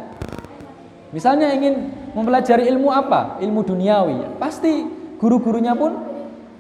[1.08, 3.40] Misalnya ingin mempelajari ilmu apa?
[3.40, 4.37] Ilmu duniawi.
[4.37, 4.84] Pasti
[5.16, 5.96] guru-gurunya pun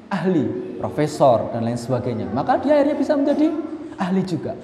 [0.08, 2.32] ahli profesor dan lain sebagainya.
[2.32, 3.52] Maka dia akhirnya bisa menjadi
[4.00, 4.56] ahli juga.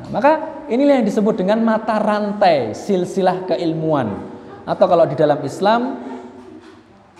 [0.00, 4.29] Nah, maka inilah yang disebut dengan mata rantai silsilah keilmuan
[4.70, 5.98] atau kalau di dalam Islam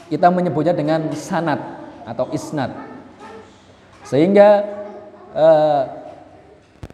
[0.07, 1.59] kita menyebutnya dengan sanat
[2.07, 2.71] atau isnad.
[4.07, 4.63] Sehingga
[5.35, 5.83] uh,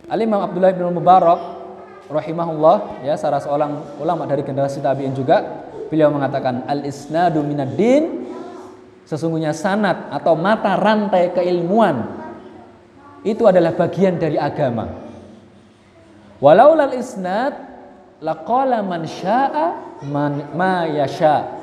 [0.09, 1.41] Al-Imam Abdullah bin Mubarak
[2.09, 8.31] rahimahullah ya salah seorang ulama dari generasi tabi'in juga beliau mengatakan al-isnadu minad din
[9.03, 12.07] sesungguhnya sanat atau mata rantai keilmuan
[13.27, 14.87] itu adalah bagian dari agama.
[16.39, 17.66] Walau lal isnad
[18.21, 20.01] laqala man syaa
[20.55, 21.57] ma yasha.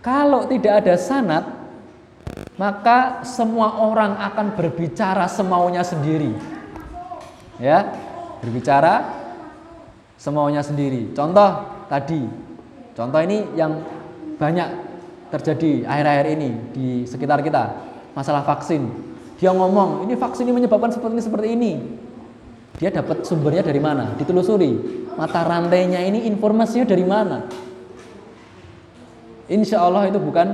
[0.00, 1.44] Kalau tidak ada sanat,
[2.56, 6.32] maka semua orang akan berbicara semaunya sendiri.
[7.60, 7.92] Ya,
[8.40, 9.04] berbicara
[10.16, 11.12] semaunya sendiri.
[11.12, 12.24] Contoh tadi,
[12.96, 13.84] contoh ini yang
[14.40, 14.68] banyak
[15.28, 17.76] terjadi akhir-akhir ini di sekitar kita,
[18.16, 18.88] masalah vaksin.
[19.36, 21.72] Dia ngomong, ini vaksin ini menyebabkan seperti ini seperti ini.
[22.78, 24.14] Dia dapat sumbernya dari mana?
[24.14, 27.38] Ditelusuri mata rantainya ini informasinya dari mana?
[29.50, 30.46] Insya Allah itu bukan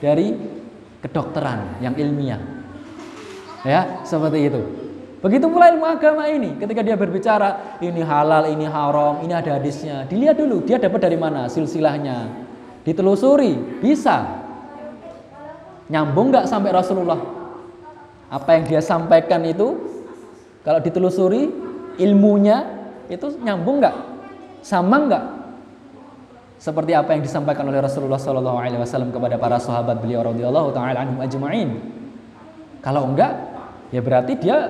[0.00, 0.32] dari
[1.04, 2.40] kedokteran yang ilmiah.
[3.60, 4.60] Ya, seperti itu.
[5.20, 10.08] Begitu pula ilmu agama ini, ketika dia berbicara ini halal, ini haram, ini ada hadisnya,
[10.08, 12.24] dilihat dulu dia dapat dari mana silsilahnya,
[12.88, 14.24] ditelusuri, bisa
[15.92, 17.20] nyambung nggak sampai Rasulullah?
[18.32, 19.76] Apa yang dia sampaikan itu,
[20.60, 21.48] kalau ditelusuri
[21.96, 22.58] ilmunya
[23.08, 23.96] itu nyambung nggak,
[24.60, 25.24] sama nggak?
[26.60, 31.00] Seperti apa yang disampaikan oleh Rasulullah Shallallahu Alaihi Wasallam kepada para sahabat beliau radhiyallahu taala
[31.00, 31.80] anhum ajma'in.
[32.84, 33.32] Kalau enggak,
[33.88, 34.68] ya berarti dia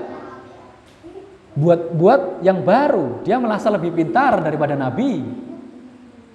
[1.55, 5.18] buat buat yang baru dia merasa lebih pintar daripada nabi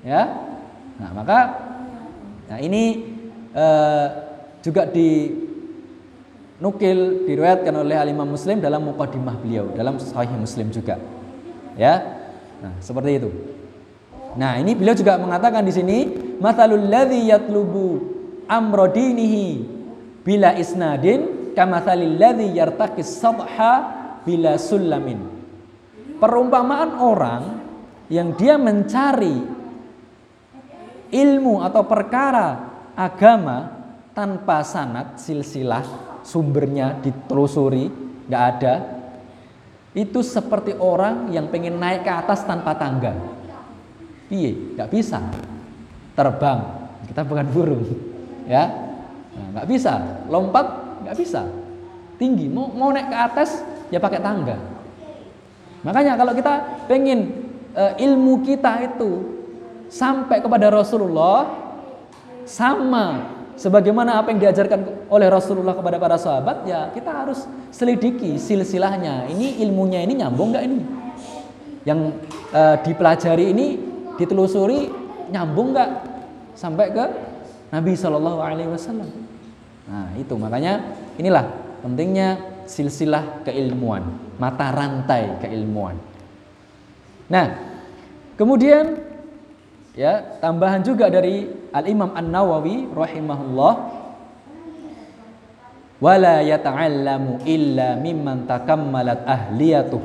[0.04, 0.28] ya
[1.00, 1.40] nah maka
[2.52, 3.16] nah ini
[3.56, 4.08] eh,
[4.60, 4.92] juga
[6.56, 11.00] dinukil diriwayatkan oleh Al Imam Muslim dalam mukadimah beliau dalam Sahih Muslim juga.
[11.76, 12.00] Ya?
[12.64, 13.30] Nah seperti itu.
[14.36, 15.98] Nah ini beliau juga mengatakan di sini
[16.40, 18.00] matalul ladzi yatlubu
[18.48, 19.64] amrodinihi
[20.24, 23.74] bila isnadin kamathalil ladzi yartaqis sabha
[24.24, 25.20] bila sulamin.
[26.16, 27.44] Perumpamaan orang
[28.08, 29.44] yang dia mencari
[31.12, 32.48] ilmu atau perkara
[32.96, 33.76] agama
[34.16, 37.88] tanpa sanat silsilah sumbernya ditelusuri
[38.26, 38.76] nggak ada.
[39.96, 43.16] Itu seperti orang yang pengen naik ke atas tanpa tangga.
[44.28, 45.22] Iya nggak bisa.
[46.18, 46.90] Terbang.
[47.06, 47.86] Kita bukan burung
[48.54, 48.66] ya.
[49.38, 50.26] Nah, nggak bisa.
[50.28, 51.48] Lompat nggak bisa.
[52.18, 52.50] Tinggi.
[52.50, 54.58] Mau mau naik ke atas ya pakai tangga.
[55.86, 57.46] Makanya kalau kita pengen
[57.78, 59.38] uh, ilmu kita itu
[59.86, 61.46] sampai kepada Rasulullah
[62.44, 69.28] sama sebagaimana apa yang diajarkan oleh Rasulullah kepada para sahabat ya kita harus selidiki silsilahnya.
[69.32, 70.80] Ini ilmunya ini nyambung nggak ini?
[71.88, 72.00] Yang
[72.52, 73.68] uh, dipelajari ini
[74.20, 74.92] ditelusuri
[75.32, 75.90] nyambung nggak
[76.56, 77.06] sampai ke
[77.72, 79.10] Nabi Shallallahu Alaihi Wasallam?
[79.86, 81.46] Nah itu makanya inilah
[81.86, 84.02] pentingnya silsilah keilmuan,
[84.42, 85.96] mata rantai keilmuan.
[87.30, 87.58] Nah,
[88.38, 89.02] kemudian
[89.96, 93.74] ya tambahan juga dari Al Imam An Nawawi rahimahullah
[96.04, 100.04] wala yata'allamu illa mimman takammalat ahliyatuh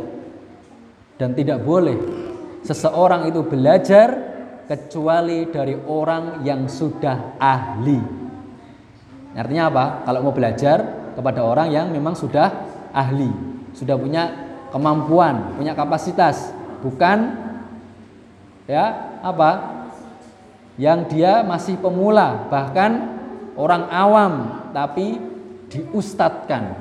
[1.18, 1.98] dan tidak boleh
[2.64, 4.31] seseorang itu belajar
[4.70, 7.98] kecuali dari orang yang sudah ahli.
[9.35, 9.85] Artinya apa?
[10.07, 10.79] Kalau mau belajar
[11.18, 13.31] kepada orang yang memang sudah ahli,
[13.74, 14.31] sudah punya
[14.70, 16.55] kemampuan, punya kapasitas,
[16.87, 17.35] bukan
[18.70, 19.80] ya apa?
[20.81, 23.21] Yang dia masih pemula, bahkan
[23.53, 24.33] orang awam
[24.73, 25.21] tapi
[25.69, 26.73] diustadkan.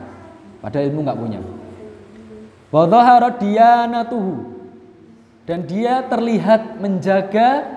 [0.64, 1.40] Padahal ilmu nggak punya.
[5.44, 7.68] Dan dia terlihat menjaga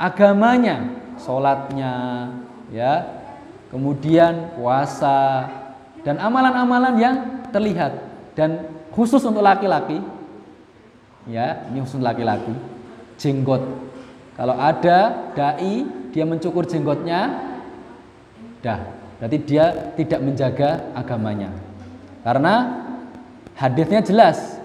[0.00, 0.88] agamanya,
[1.20, 1.94] sholatnya,
[2.72, 3.20] ya.
[3.68, 5.46] Kemudian puasa
[6.00, 7.16] dan amalan-amalan yang
[7.52, 7.92] terlihat.
[8.32, 10.00] Dan khusus untuk laki-laki
[11.28, 12.52] ya ini khusus laki-laki
[13.20, 13.60] jenggot
[14.40, 15.84] kalau ada dai
[16.16, 17.28] dia mencukur jenggotnya.
[18.64, 18.80] Dah.
[19.20, 21.52] Berarti dia tidak menjaga agamanya.
[22.24, 22.54] Karena
[23.52, 24.56] hadisnya jelas.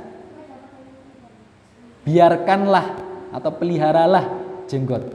[2.08, 3.04] Biarkanlah
[3.36, 4.24] atau peliharalah
[4.72, 5.12] jenggot.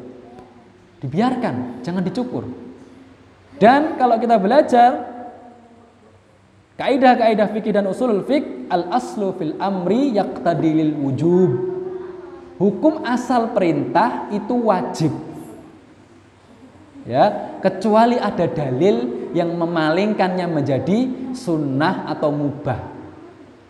[1.00, 2.44] Dibiarkan jangan dicukur.
[3.56, 5.08] Dan kalau kita belajar
[6.76, 11.79] kaidah-kaidah fikih dan usul fik al aslu fil amri yaqtadilil wujub.
[12.60, 15.08] Hukum asal perintah itu wajib.
[17.08, 22.76] Ya, kecuali ada dalil yang memalingkannya menjadi sunnah atau mubah.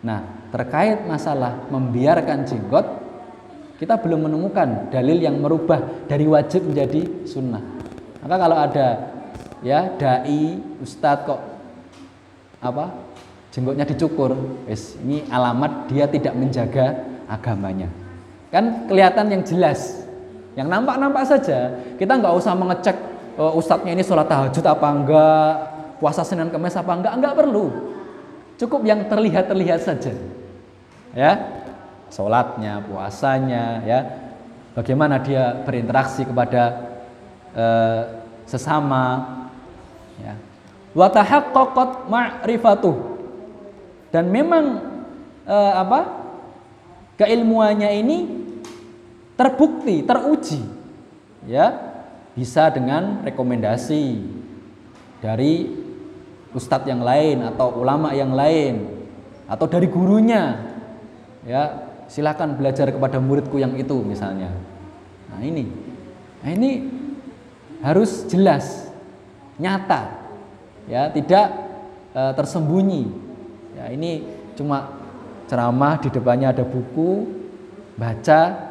[0.03, 2.83] Nah, terkait masalah membiarkan jenggot,
[3.79, 5.79] kita belum menemukan dalil yang merubah
[6.11, 7.63] dari wajib menjadi sunnah.
[8.19, 8.87] Maka kalau ada
[9.63, 11.41] ya dai ustadz kok
[12.61, 12.93] apa
[13.53, 14.33] jenggotnya dicukur
[14.65, 16.97] wes ini alamat dia tidak menjaga
[17.29, 18.00] agamanya
[18.51, 20.03] kan kelihatan yang jelas.
[20.53, 21.71] Yang nampak-nampak saja.
[21.95, 22.97] Kita nggak usah mengecek
[23.39, 25.51] uh, ustadznya ini sholat tahajud apa enggak
[26.03, 27.65] puasa senin kemes apa enggak enggak perlu.
[28.59, 30.11] Cukup yang terlihat-terlihat saja.
[31.15, 31.31] Ya
[32.11, 33.99] sholatnya puasanya ya.
[34.71, 36.91] Bagaimana dia berinteraksi kepada
[37.55, 38.01] uh,
[38.43, 39.39] sesama
[40.19, 40.35] ya.
[40.91, 42.95] Wa tahaqqaqat ma'rifatuh.
[44.11, 44.91] Dan memang
[45.47, 46.03] eh, apa
[47.15, 48.17] keilmuannya ini
[49.41, 50.61] terbukti teruji
[51.49, 51.73] ya
[52.37, 54.21] bisa dengan rekomendasi
[55.17, 55.65] dari
[56.53, 59.01] ustadz yang lain atau ulama yang lain
[59.49, 60.61] atau dari gurunya
[61.49, 64.53] ya silakan belajar kepada muridku yang itu misalnya
[65.33, 65.65] nah ini
[66.45, 66.71] nah ini
[67.81, 68.93] harus jelas
[69.57, 70.21] nyata
[70.85, 71.49] ya tidak
[72.13, 73.03] e, tersembunyi
[73.73, 74.21] ya ini
[74.53, 75.01] cuma
[75.51, 77.27] ceramah di depannya ada buku,
[77.99, 78.70] baca.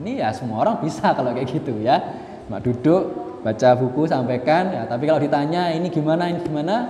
[0.00, 2.00] Ini ya semua orang bisa kalau kayak gitu ya.
[2.48, 3.02] Cuma duduk,
[3.44, 4.72] baca buku, sampaikan.
[4.72, 6.88] Ya, tapi kalau ditanya ini gimana, ini gimana,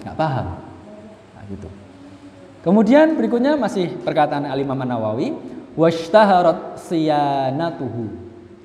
[0.00, 0.56] nggak paham.
[1.36, 1.68] Nah, gitu.
[2.64, 5.36] Kemudian berikutnya masih perkataan Al-Imam Nawawi,
[5.78, 8.10] washtaharat siyanatuhu.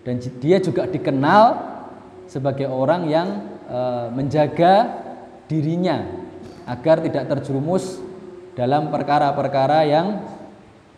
[0.02, 1.62] Dan dia juga dikenal
[2.26, 3.28] sebagai orang yang
[3.70, 4.90] e, menjaga
[5.46, 6.02] dirinya
[6.66, 8.02] agar tidak terjerumus
[8.58, 10.26] dalam perkara-perkara yang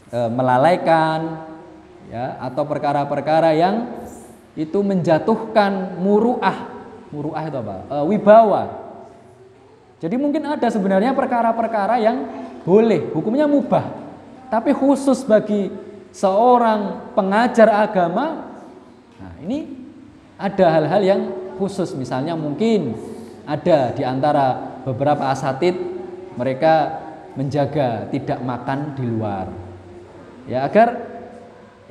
[0.07, 1.43] e, melalaikan
[2.13, 3.89] ya atau perkara-perkara yang
[4.53, 6.69] itu menjatuhkan muruah.
[7.09, 7.75] Muruah itu apa?
[7.89, 8.63] E, wibawa.
[9.97, 12.29] Jadi mungkin ada sebenarnya perkara-perkara yang
[12.61, 13.89] boleh, hukumnya mubah.
[14.53, 15.73] Tapi khusus bagi
[16.13, 18.53] seorang pengajar agama,
[19.17, 19.65] nah ini
[20.37, 21.21] ada hal-hal yang
[21.57, 21.97] khusus.
[21.97, 22.93] Misalnya mungkin
[23.49, 25.73] ada di antara beberapa asatid
[26.37, 27.01] mereka
[27.33, 29.49] menjaga tidak makan di luar.
[30.45, 31.12] Ya agar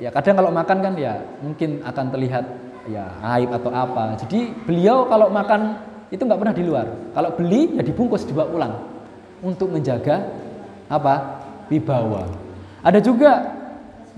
[0.03, 2.45] ya kadang kalau makan kan ya mungkin akan terlihat
[2.91, 3.07] ya
[3.39, 4.19] aib atau apa.
[4.19, 5.79] Jadi beliau kalau makan
[6.11, 6.87] itu nggak pernah di luar.
[7.15, 8.73] Kalau beli ya dibungkus dibawa pulang
[9.39, 10.27] untuk menjaga
[10.91, 11.39] apa
[11.71, 12.27] wibawa.
[12.83, 13.47] Ada juga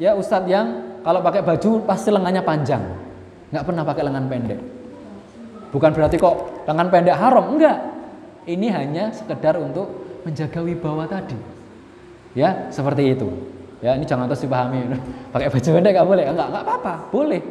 [0.01, 0.67] ya ustadz yang
[1.05, 2.81] kalau pakai baju pasti lengannya panjang,
[3.53, 4.61] nggak pernah pakai lengan pendek.
[5.69, 7.77] Bukan berarti kok lengan pendek haram, enggak.
[8.49, 9.89] Ini hanya sekedar untuk
[10.25, 11.37] menjaga wibawa tadi.
[12.33, 13.54] Ya, seperti itu.
[13.85, 14.97] Ya, ini jangan terus dipahami.
[15.33, 17.41] Pakai baju pendek nggak boleh, enggak, enggak apa-apa, boleh.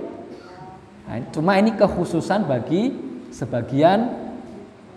[1.06, 2.90] Nah, cuma ini kekhususan bagi
[3.30, 4.10] sebagian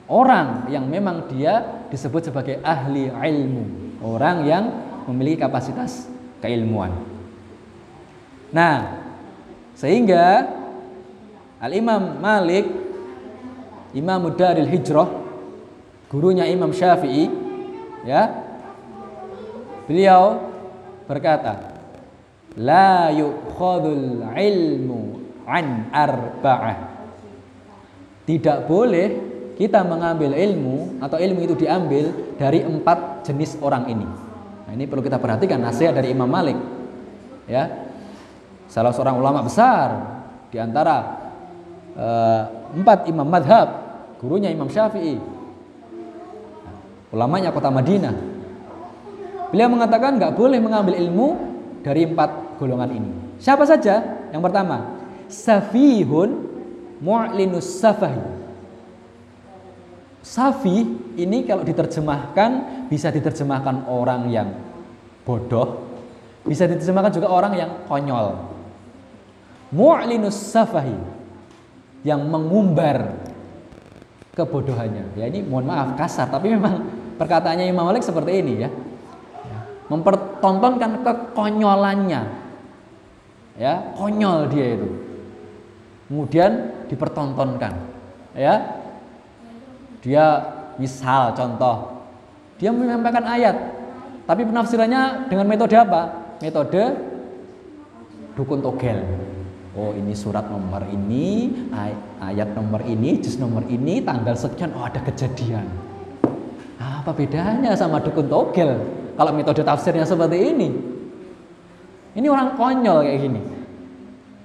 [0.09, 4.63] orang yang memang dia disebut sebagai ahli ilmu orang yang
[5.05, 6.09] memiliki kapasitas
[6.41, 6.89] keilmuan.
[8.49, 8.97] Nah,
[9.77, 10.57] sehingga
[11.61, 12.65] Al-Imam Malik
[13.93, 15.09] Imam Daril Hijrah
[16.07, 17.27] gurunya Imam Syafi'i
[18.07, 18.31] ya
[19.85, 20.46] beliau
[21.07, 21.79] berkata
[22.59, 25.01] la yukhadul ilmu
[25.47, 26.77] an arba'ah
[28.27, 29.07] tidak boleh
[29.57, 34.05] kita mengambil ilmu atau ilmu itu diambil dari empat jenis orang ini.
[34.67, 36.59] Nah, ini perlu kita perhatikan nasihat dari Imam Malik.
[37.49, 37.89] Ya.
[38.69, 39.87] Salah seorang ulama besar
[40.53, 40.95] di antara
[41.95, 42.43] uh,
[42.75, 43.67] empat imam madhab,
[44.19, 45.17] gurunya Imam Syafi'i.
[47.15, 48.36] Ulamanya kota Madinah.
[49.53, 51.27] Beliau mengatakan nggak boleh mengambil ilmu
[51.85, 53.11] dari empat golongan ini.
[53.39, 54.03] Siapa saja?
[54.33, 54.77] Yang pertama,
[55.31, 56.29] safihun
[56.99, 58.37] mu'linus safahi
[60.27, 60.83] Safi
[61.15, 64.59] ini kalau diterjemahkan bisa diterjemahkan orang yang
[65.23, 65.87] bodoh,
[66.43, 68.35] bisa diterjemahkan juga orang yang konyol.
[69.71, 70.99] Mu'linus safahi
[72.03, 73.23] yang mengumbar
[74.35, 75.15] kebodohannya.
[75.15, 76.83] Ya ini mohon maaf kasar, tapi memang
[77.15, 78.69] perkataannya Imam Malik seperti ini ya.
[79.87, 82.21] Mempertontonkan kekonyolannya.
[83.57, 84.89] Ya, konyol dia itu.
[86.07, 86.51] Kemudian
[86.87, 87.73] dipertontonkan.
[88.37, 88.83] Ya,
[90.03, 90.25] dia
[90.77, 92.05] misal contoh,
[92.61, 93.55] dia menyampaikan ayat,
[94.29, 96.35] tapi penafsirannya dengan metode apa?
[96.37, 96.83] Metode
[98.37, 99.01] dukun togel.
[99.73, 101.49] Oh ini surat nomor ini,
[102.21, 105.65] ayat nomor ini, juz nomor ini, tanggal sekian, oh ada kejadian.
[106.77, 108.77] Apa bedanya sama dukun togel?
[109.17, 110.69] Kalau metode tafsirnya seperti ini,
[112.13, 113.41] ini orang konyol kayak gini.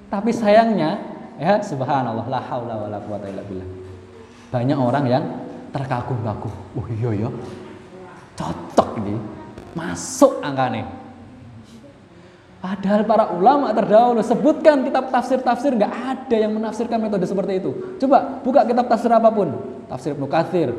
[0.09, 0.97] Tapi sayangnya,
[1.37, 3.69] ya subhanallah, la haula wala quwata illa billah.
[4.49, 5.25] Banyak orang yang
[5.77, 6.53] terkagum-kagum.
[6.77, 7.29] Oh iya ya,
[8.37, 9.17] cocok ini,
[9.77, 10.85] masuk angkane.
[12.63, 17.99] Padahal para ulama terdahulu sebutkan kitab tafsir-tafsir nggak ada yang menafsirkan metode seperti itu.
[17.99, 19.51] Coba buka kitab tafsir apa pun,
[19.91, 20.71] tafsir Ibnu Katsir,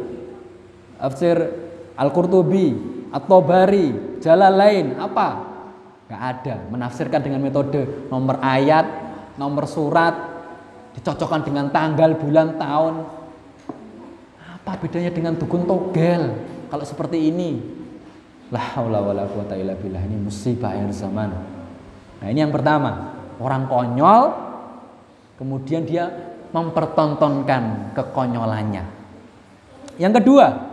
[0.96, 1.38] tafsir
[2.00, 5.28] Al-Qurtubi, At-Tabari, jalan lain apa?
[6.10, 8.86] Nggak ada menafsirkan dengan metode nomor ayat,
[9.38, 10.18] nomor surat,
[10.98, 13.06] dicocokkan dengan tanggal, bulan, tahun,
[14.42, 16.34] apa bedanya dengan dukun togel?
[16.74, 17.62] Kalau seperti ini,
[18.50, 20.02] la haula billah.
[20.10, 21.30] Ini musibah akhir zaman.
[22.18, 24.24] Nah, ini yang pertama, orang konyol
[25.38, 26.10] kemudian dia
[26.50, 28.86] mempertontonkan kekonyolannya.
[30.02, 30.73] Yang kedua,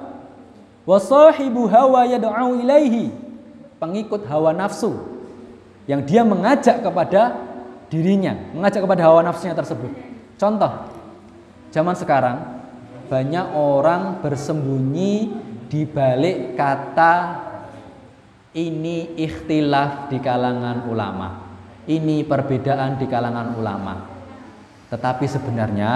[0.84, 3.12] wasahibu hawa yad'u ilaihi.
[3.80, 4.92] Pengikut hawa nafsu
[5.88, 7.32] yang dia mengajak kepada
[7.88, 9.88] dirinya, mengajak kepada hawa nafsunya tersebut.
[10.36, 10.92] Contoh,
[11.72, 12.60] zaman sekarang
[13.08, 15.32] banyak orang bersembunyi
[15.66, 17.14] di balik kata
[18.54, 21.28] ini ikhtilaf di kalangan ulama.
[21.88, 23.94] Ini perbedaan di kalangan ulama.
[24.90, 25.92] Tetapi sebenarnya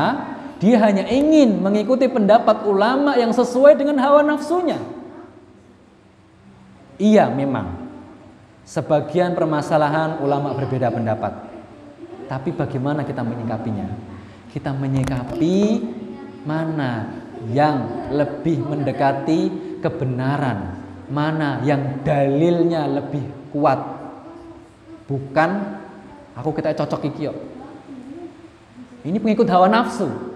[0.62, 4.78] dia hanya ingin mengikuti pendapat ulama yang sesuai dengan hawa nafsunya.
[6.98, 7.84] Iya, memang.
[8.64, 11.36] Sebagian permasalahan ulama berbeda pendapat.
[12.30, 13.88] Tapi bagaimana kita menyikapinya?
[14.48, 15.84] Kita menyikapi
[16.46, 17.12] mana
[17.52, 19.40] yang lebih mendekati
[19.84, 20.80] kebenaran,
[21.12, 23.80] mana yang dalilnya lebih kuat.
[25.04, 25.50] Bukan
[26.32, 27.28] aku kita cocok iki
[29.04, 30.33] Ini pengikut hawa nafsu.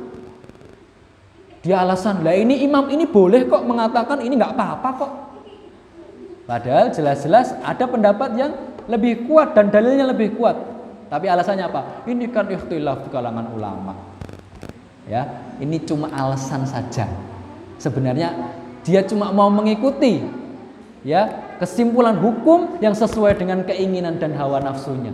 [1.62, 5.12] Dia alasan, lah ini imam ini boleh kok mengatakan ini nggak apa-apa kok.
[6.48, 8.52] Padahal jelas-jelas ada pendapat yang
[8.88, 10.56] lebih kuat dan dalilnya lebih kuat.
[11.08, 12.04] Tapi alasannya apa?
[12.08, 13.92] Ini kan ikhtilaf di kalangan ulama.
[15.08, 17.08] Ya, ini cuma alasan saja.
[17.80, 18.32] Sebenarnya
[18.84, 20.20] dia cuma mau mengikuti
[21.04, 25.12] ya kesimpulan hukum yang sesuai dengan keinginan dan hawa nafsunya.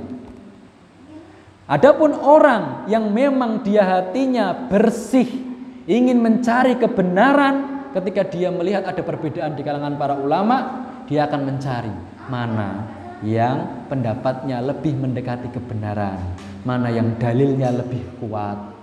[1.64, 5.53] Adapun orang yang memang dia hatinya bersih,
[5.85, 11.95] ingin mencari kebenaran ketika dia melihat ada perbedaan di kalangan para ulama, dia akan mencari
[12.26, 12.89] mana
[13.24, 16.18] yang pendapatnya lebih mendekati kebenaran,
[16.66, 18.74] mana yang dalilnya lebih kuat.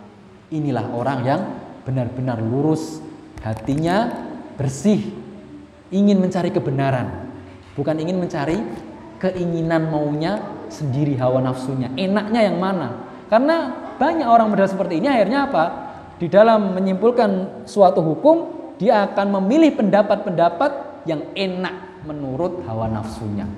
[0.52, 1.41] Inilah orang yang
[1.84, 3.02] benar-benar lurus,
[3.43, 4.10] hatinya
[4.56, 5.12] bersih,
[5.91, 7.30] ingin mencari kebenaran,
[7.76, 8.58] bukan ingin mencari
[9.22, 10.41] keinginan maunya
[10.72, 11.93] sendiri hawa nafsunya.
[11.93, 13.06] Enaknya yang mana?
[13.30, 13.70] Karena
[14.02, 15.90] banyak orang model seperti ini akhirnya apa?
[16.22, 23.49] Di dalam menyimpulkan suatu hukum, dia akan memilih pendapat-pendapat yang enak menurut hawa nafsunya.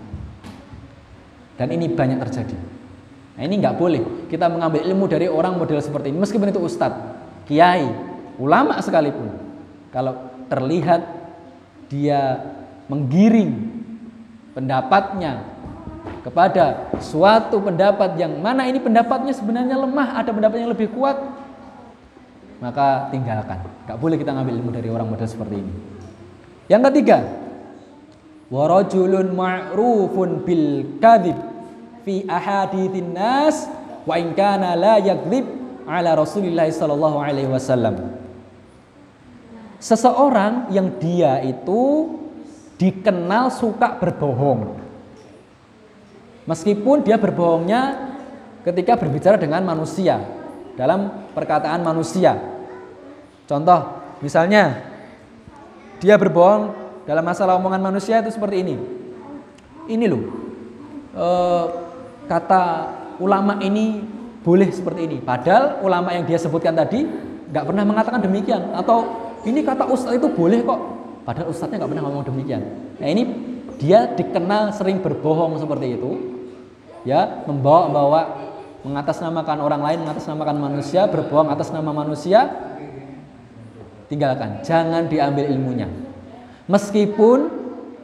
[1.60, 2.56] Dan ini banyak terjadi.
[3.36, 7.04] Nah ini nggak boleh kita mengambil ilmu dari orang model seperti ini, meskipun itu ustadz,
[7.52, 7.84] kiai,
[8.40, 9.28] ulama sekalipun.
[9.92, 11.04] Kalau terlihat
[11.92, 12.48] dia
[12.88, 13.76] menggiring
[14.56, 15.44] pendapatnya
[16.24, 21.20] kepada suatu pendapat yang mana ini pendapatnya sebenarnya lemah, ada pendapat yang lebih kuat,
[22.60, 23.62] maka tinggalkan.
[23.88, 25.74] Gak boleh kita ngambil ilmu dari orang model seperti ini.
[26.70, 27.18] Yang ketiga,
[28.54, 31.38] warajulun ma'rufun bil kadhib
[32.04, 33.68] fi ahadithin nas
[34.04, 35.46] wa in kana la yakdzib
[35.88, 38.16] ala Rasulillah sallallahu alaihi wasallam.
[39.84, 42.08] Seseorang yang dia itu
[42.80, 44.80] dikenal suka berbohong.
[46.48, 48.16] Meskipun dia berbohongnya
[48.64, 50.24] ketika berbicara dengan manusia
[50.74, 52.38] dalam perkataan manusia.
[53.46, 54.82] Contoh, misalnya
[56.00, 58.76] dia berbohong dalam masalah omongan manusia itu seperti ini.
[59.84, 60.24] Ini loh,
[61.12, 61.28] e,
[62.28, 62.64] kata
[63.20, 64.04] ulama ini
[64.44, 65.18] boleh seperti ini.
[65.20, 67.04] Padahal ulama yang dia sebutkan tadi
[67.52, 68.76] nggak pernah mengatakan demikian.
[68.76, 69.08] Atau
[69.44, 70.80] ini kata ustadz itu boleh kok.
[71.24, 72.62] Padahal ustadznya nggak pernah ngomong demikian.
[73.00, 73.24] Nah ini
[73.80, 76.12] dia dikenal sering berbohong seperti itu
[77.04, 78.43] ya membawa-bawa
[78.84, 82.52] mengatasnamakan orang lain mengatasnamakan manusia berbohong atas nama manusia
[84.12, 84.62] tinggalkan.
[84.62, 85.88] Jangan diambil ilmunya.
[86.68, 87.50] Meskipun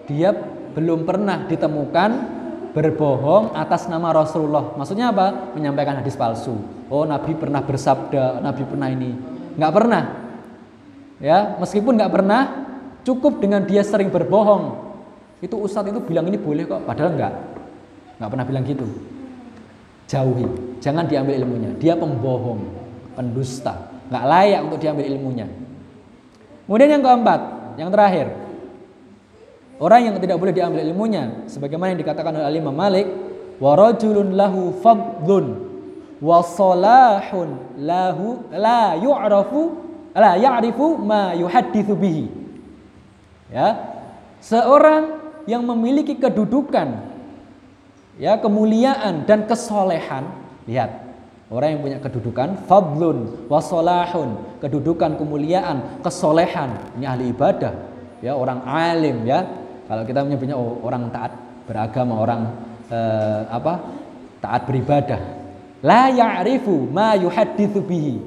[0.07, 0.33] dia
[0.73, 2.09] belum pernah ditemukan
[2.71, 4.73] berbohong atas nama Rasulullah.
[4.79, 5.53] Maksudnya apa?
[5.53, 6.57] Menyampaikan hadis palsu.
[6.89, 9.11] Oh Nabi pernah bersabda Nabi pernah ini.
[9.59, 10.03] Nggak pernah.
[11.19, 12.41] Ya meskipun nggak pernah
[13.03, 14.87] cukup dengan dia sering berbohong.
[15.43, 17.33] Itu ustadz itu bilang ini boleh kok padahal enggak
[18.19, 18.87] nggak pernah bilang gitu.
[20.09, 21.71] Jauhi jangan diambil ilmunya.
[21.77, 22.63] Dia pembohong
[23.15, 23.91] pendusta.
[24.09, 25.47] Nggak layak untuk diambil ilmunya.
[26.65, 27.39] Kemudian yang keempat
[27.77, 28.27] yang terakhir.
[29.79, 33.07] Orang yang tidak boleh diambil ilmunya sebagaimana yang dikatakan oleh Imam Malik
[33.63, 35.45] warajulun lahu fadlun
[36.19, 39.79] wa salahun lahu la yu'rafu
[40.11, 42.27] la ya'rifu ma yuhadditsu bihi.
[43.55, 43.95] Ya.
[44.43, 47.07] Seorang yang memiliki kedudukan
[48.19, 50.27] ya kemuliaan dan kesolehan
[50.69, 51.09] lihat.
[51.49, 56.77] Orang yang punya kedudukan fadlun wasolahun kedudukan kemuliaan kesolehan.
[57.01, 57.73] Ini ahli ibadah.
[58.21, 59.49] Ya orang alim ya.
[59.89, 61.33] Kalau kita menyebutnya oh, orang taat
[61.65, 62.53] beragama orang
[62.93, 63.81] eh, apa?
[64.45, 65.17] Taat beribadah.
[65.81, 68.21] La ya'rifu ma yuhadditsu bihi.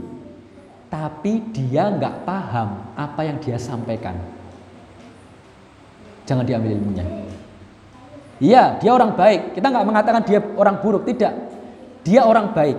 [0.91, 4.19] Tapi dia nggak paham apa yang dia sampaikan.
[6.27, 7.07] Jangan diambil ilmunya.
[8.43, 9.55] Iya, dia orang baik.
[9.55, 11.52] Kita nggak mengatakan dia orang buruk, tidak.
[12.03, 12.79] Dia orang baik.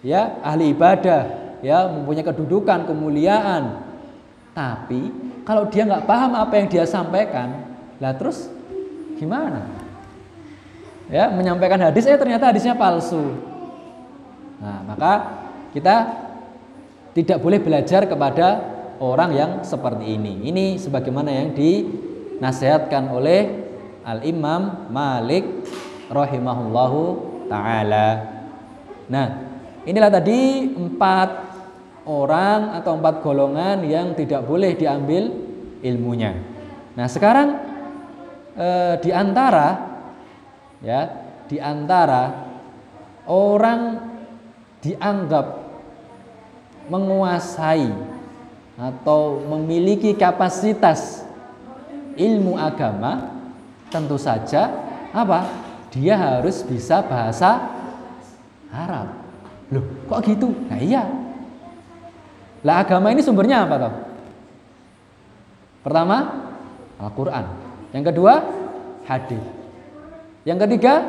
[0.00, 1.28] Ya, ahli ibadah,
[1.60, 3.84] ya, mempunyai kedudukan, kemuliaan.
[4.56, 5.12] Tapi
[5.44, 7.68] kalau dia nggak paham apa yang dia sampaikan,
[8.00, 8.48] lah terus
[9.20, 9.68] gimana?
[11.12, 13.36] Ya, menyampaikan hadis, eh ternyata hadisnya palsu.
[14.60, 15.12] Nah, maka
[15.72, 15.96] kita
[17.12, 18.60] tidak boleh belajar kepada
[19.00, 20.48] orang yang seperti ini.
[20.48, 23.68] Ini sebagaimana yang dinasihatkan oleh
[24.04, 25.44] Al-Imam Malik
[26.08, 28.08] rahimahullahu taala.
[29.10, 29.26] Nah,
[29.82, 31.30] inilah tadi empat
[32.06, 35.34] orang atau empat golongan yang tidak boleh diambil
[35.82, 36.38] ilmunya.
[36.94, 37.48] Nah, sekarang
[38.54, 39.68] eh, di antara
[40.80, 41.00] ya,
[41.50, 42.46] di antara
[43.26, 43.98] orang
[44.80, 45.46] dianggap
[46.88, 47.90] menguasai
[48.80, 51.22] atau memiliki kapasitas
[52.16, 53.38] ilmu agama
[53.92, 54.72] tentu saja
[55.12, 55.69] apa?
[55.90, 57.66] Dia harus bisa bahasa
[58.70, 59.10] Arab.
[59.70, 60.54] Loh, kok gitu?
[60.70, 61.02] Nah iya.
[62.62, 63.94] Lah agama ini sumbernya apa toh?
[65.80, 66.16] Pertama,
[67.00, 67.46] Al-Qur'an.
[67.90, 68.44] Yang kedua,
[69.08, 69.40] hadis.
[70.44, 71.08] Yang ketiga,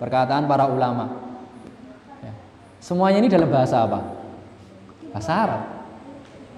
[0.00, 1.12] perkataan para ulama.
[2.24, 2.32] Ya.
[2.80, 4.00] Semuanya ini dalam bahasa apa?
[5.12, 5.62] Bahasa Arab.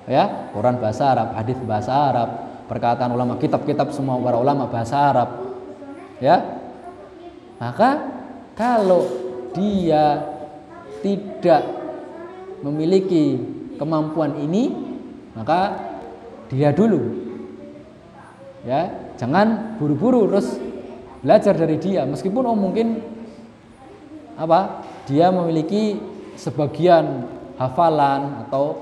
[0.05, 2.28] Ya, Quran bahasa Arab, hadis bahasa Arab,
[2.68, 5.28] perkataan ulama, kitab-kitab semua para ulama bahasa Arab.
[6.22, 6.63] Ya.
[7.64, 7.90] Maka
[8.52, 9.08] kalau
[9.56, 10.20] dia
[11.00, 11.64] tidak
[12.60, 13.40] memiliki
[13.80, 14.68] kemampuan ini,
[15.32, 15.72] maka
[16.52, 17.24] dia dulu.
[18.68, 20.60] Ya jangan buru-buru terus
[21.24, 22.04] belajar dari dia.
[22.04, 23.00] Meskipun oh mungkin
[24.36, 25.96] apa dia memiliki
[26.36, 27.24] sebagian
[27.56, 28.76] hafalan atau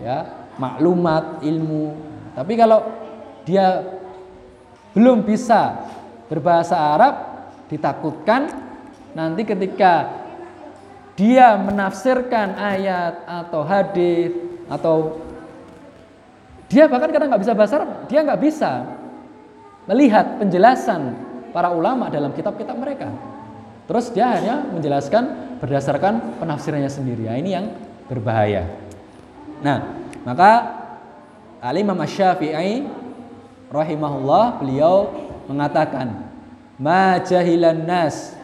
[0.00, 1.92] ya maklumat ilmu.
[2.32, 2.88] Tapi kalau
[3.44, 3.84] dia
[4.96, 5.76] belum bisa
[6.32, 7.27] berbahasa Arab
[7.68, 8.48] ditakutkan
[9.12, 10.24] nanti ketika
[11.18, 14.32] dia menafsirkan ayat atau hadis
[14.70, 14.96] atau
[16.68, 18.72] dia bahkan kadang nggak bisa bahasa Arab, dia nggak bisa
[19.88, 21.16] melihat penjelasan
[21.50, 23.08] para ulama dalam kitab-kitab mereka.
[23.88, 27.24] Terus dia hanya menjelaskan berdasarkan penafsirannya sendiri.
[27.24, 27.72] Nah, ini yang
[28.04, 28.68] berbahaya.
[29.64, 29.96] Nah,
[30.28, 30.76] maka
[31.64, 32.84] Ali Imam Syafi'i
[33.72, 35.08] rahimahullah beliau
[35.48, 36.27] mengatakan,
[36.78, 38.38] "Ma jahilan nas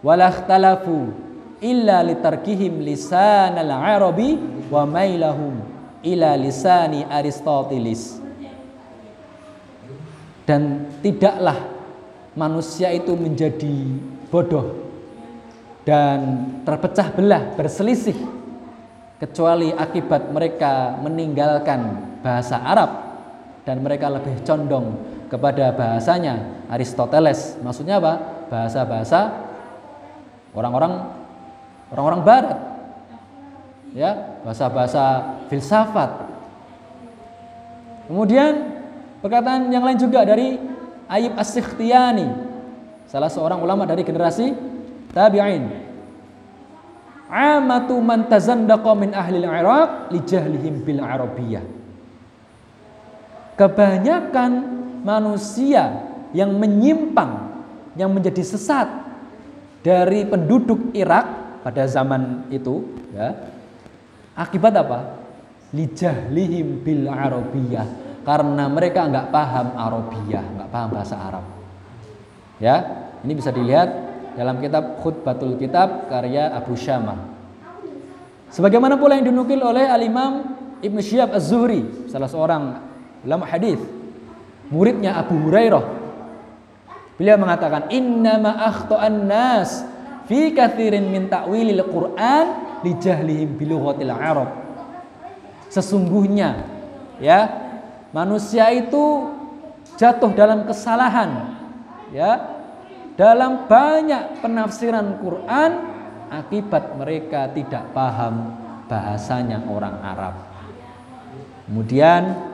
[0.00, 1.12] walakhtalafu
[1.60, 4.40] illa litarkihim lisan al-arabi
[4.72, 5.60] wa mailahum
[6.00, 8.16] ila lisani Aristoteles.
[10.48, 11.54] Dan tidaklah
[12.34, 13.76] manusia itu menjadi
[14.32, 14.90] bodoh
[15.86, 18.16] dan terpecah belah berselisih
[19.20, 21.80] kecuali akibat mereka meninggalkan
[22.24, 22.90] bahasa Arab
[23.68, 24.96] dan mereka lebih condong
[25.30, 29.46] kepada bahasanya Aristoteles maksudnya apa bahasa-bahasa
[30.50, 31.06] orang-orang
[31.94, 32.58] orang-orang barat
[33.94, 36.30] ya bahasa-bahasa filsafat.
[38.10, 38.82] Kemudian
[39.22, 40.58] perkataan yang lain juga dari
[41.10, 42.26] Ayub As-Sikhtiyani,
[43.06, 44.54] salah seorang ulama dari generasi
[45.14, 45.90] tabi'in.
[47.30, 51.62] Amatu man tazandaqa min ahli al-Iraq li jahlihim bil Arabiyyah.
[53.54, 57.62] Kebanyakan manusia yang menyimpang,
[57.98, 58.86] yang menjadi sesat
[59.80, 63.36] dari penduduk Irak pada zaman itu, ya,
[64.40, 65.20] Akibat apa?
[65.76, 67.86] Lijahlihim bil Arabiyah.
[68.24, 71.44] Karena mereka nggak paham Arabiyah, nggak paham bahasa Arab.
[72.56, 72.76] Ya,
[73.20, 73.88] ini bisa dilihat
[74.36, 77.20] dalam kitab Khutbatul Kitab karya Abu Syamah.
[78.48, 82.62] Sebagaimana pula yang dinukil oleh Al-Imam Ibn Syihab Az-Zuhri, salah seorang
[83.24, 83.78] ulama hadis,
[84.70, 85.84] muridnya Abu Hurairah.
[87.20, 89.84] Beliau mengatakan, "Inna ma akhta'an nas
[90.30, 92.46] fi kathirin min ta'wilil Qur'an
[92.86, 94.48] lijahlihim bilughatil Arab.
[95.68, 96.66] Sesungguhnya
[97.18, 97.50] ya,
[98.14, 99.30] manusia itu
[99.98, 101.60] jatuh dalam kesalahan
[102.10, 102.40] ya
[103.14, 105.70] dalam banyak penafsiran Quran
[106.32, 108.56] akibat mereka tidak paham
[108.88, 110.34] bahasanya orang Arab.
[111.68, 112.49] Kemudian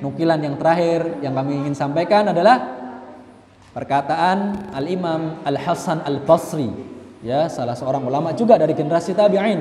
[0.00, 2.56] nukilan yang terakhir yang kami ingin sampaikan adalah
[3.72, 9.60] perkataan Al-Imam Al-Hasan Al-Basri ya salah seorang ulama juga dari generasi tabi'in.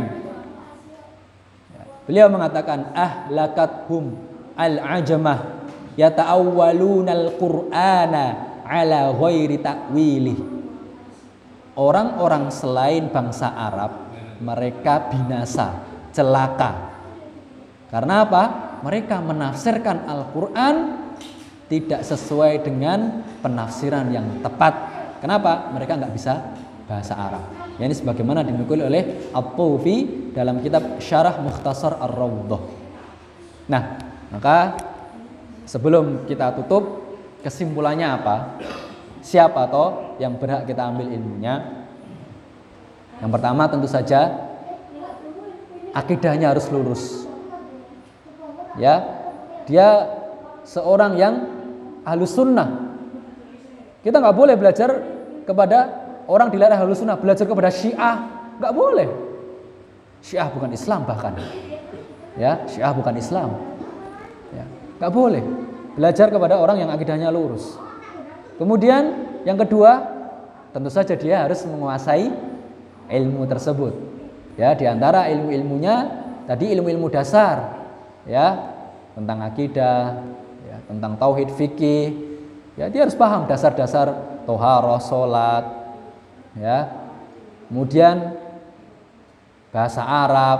[1.73, 4.13] Ya, beliau mengatakan ahlakathum
[4.53, 5.65] al-ajamah
[5.97, 8.25] yata'awwaluna al-Qur'ana
[8.65, 10.39] ala ghairi ta'wilih.
[11.77, 14.09] Orang-orang selain bangsa Arab
[14.41, 15.77] mereka binasa,
[16.09, 16.89] celaka.
[17.93, 18.43] Karena apa?
[18.83, 20.75] Mereka menafsirkan Al-Qur'an
[21.67, 24.73] tidak sesuai dengan penafsiran yang tepat.
[25.19, 25.69] Kenapa?
[25.75, 26.55] Mereka nggak bisa
[26.87, 27.43] bahasa Arab.
[27.77, 32.61] Ya, ini sebagaimana dinukil oleh At-Tufi dalam kitab Syarah Mukhtasar Ar-Rawdah.
[33.67, 33.83] Nah,
[34.31, 34.79] maka
[35.67, 37.03] sebelum kita tutup
[37.43, 38.35] kesimpulannya apa?
[39.19, 41.83] Siapa toh yang berhak kita ambil ilmunya?
[43.19, 44.31] Yang pertama tentu saja
[45.91, 47.26] akidahnya harus lurus.
[48.77, 48.95] Ya,
[49.65, 50.05] dia
[50.63, 51.33] seorang yang
[52.05, 52.93] halus sunnah.
[54.05, 54.89] Kita nggak boleh belajar
[55.43, 58.27] kepada orang di daerah halus sunnah belajar kepada syiah
[58.59, 59.07] nggak boleh
[60.19, 61.39] syiah bukan Islam bahkan
[62.35, 63.55] ya syiah bukan Islam
[64.51, 64.65] ya
[64.99, 65.43] nggak boleh
[65.97, 67.73] belajar kepada orang yang akidahnya lurus.
[68.61, 70.05] Kemudian yang kedua,
[70.69, 72.29] tentu saja dia harus menguasai
[73.09, 73.93] ilmu tersebut.
[74.57, 75.95] Ya, di antara ilmu-ilmunya
[76.45, 77.76] tadi ilmu-ilmu dasar,
[78.27, 78.75] ya,
[79.15, 80.21] tentang akidah,
[80.67, 82.13] ya, tentang tauhid fikih.
[82.77, 84.13] Ya, dia harus paham dasar-dasar
[84.45, 85.65] toharoh, sholat,
[86.53, 86.93] ya.
[87.71, 88.37] Kemudian
[89.73, 90.59] bahasa Arab,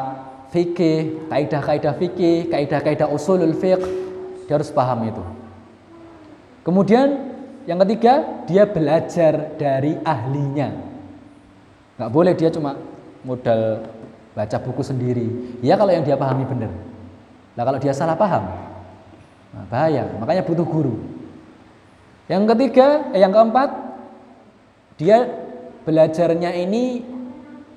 [0.50, 3.84] fikih, kaidah-kaidah fikih, kaidah-kaidah usulul fiqh,
[4.48, 5.24] dia harus paham itu.
[6.64, 7.36] Kemudian
[7.68, 10.72] yang ketiga, dia belajar dari ahlinya.
[12.00, 12.80] Nggak boleh dia cuma
[13.28, 13.84] modal
[14.32, 15.60] baca buku sendiri.
[15.60, 16.72] Ya kalau yang dia pahami benar.
[17.58, 18.46] Nah kalau dia salah paham,
[19.50, 20.06] nah, bahaya.
[20.22, 21.02] Makanya butuh guru.
[22.30, 23.74] Yang ketiga, eh, yang keempat,
[25.02, 25.26] dia
[25.90, 27.02] belajarnya ini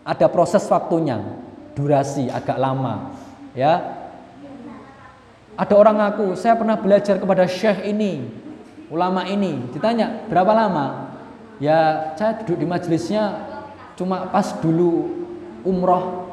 [0.05, 1.25] ada proses waktunya,
[1.73, 3.17] durasi agak lama,
[3.57, 4.05] ya.
[5.57, 8.29] Ada orang ngaku, saya pernah belajar kepada syekh ini,
[8.93, 9.65] ulama ini.
[9.73, 11.17] Ditanya, berapa lama?
[11.57, 13.49] Ya, saya duduk di majelisnya
[13.97, 15.13] cuma pas dulu
[15.61, 16.30] umroh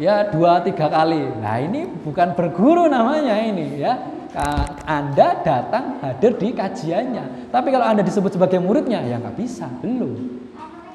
[0.00, 1.20] ya dua tiga kali.
[1.38, 3.94] Nah ini bukan berguru namanya ini ya.
[4.88, 7.52] Anda datang hadir di kajiannya.
[7.52, 10.16] Tapi kalau Anda disebut sebagai muridnya ya nggak bisa, belum.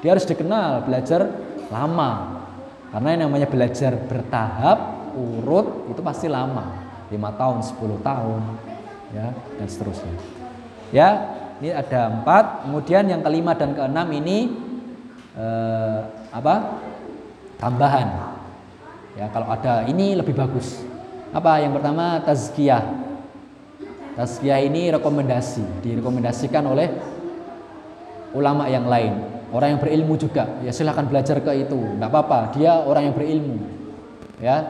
[0.00, 1.30] Dia harus dikenal, belajar
[1.68, 2.42] lama.
[2.90, 6.88] Karena yang namanya belajar bertahap, urut itu pasti lama.
[7.12, 8.40] 5 tahun, 10 tahun,
[9.14, 10.14] ya dan seterusnya.
[10.90, 11.08] Ya,
[11.60, 12.66] ini ada empat.
[12.66, 14.48] Kemudian yang kelima dan keenam ini
[15.36, 15.98] eh,
[16.32, 16.82] apa?
[17.60, 18.35] Tambahan
[19.16, 20.84] Ya, kalau ada ini lebih bagus.
[21.32, 21.64] Apa?
[21.64, 22.84] Yang pertama tazkiyah.
[24.16, 26.88] Tazkiyah ini rekomendasi, direkomendasikan oleh
[28.36, 29.12] ulama yang lain,
[29.52, 30.60] orang yang berilmu juga.
[30.60, 32.56] Ya silahkan belajar ke itu, nggak apa-apa.
[32.56, 33.56] Dia orang yang berilmu,
[34.40, 34.64] ya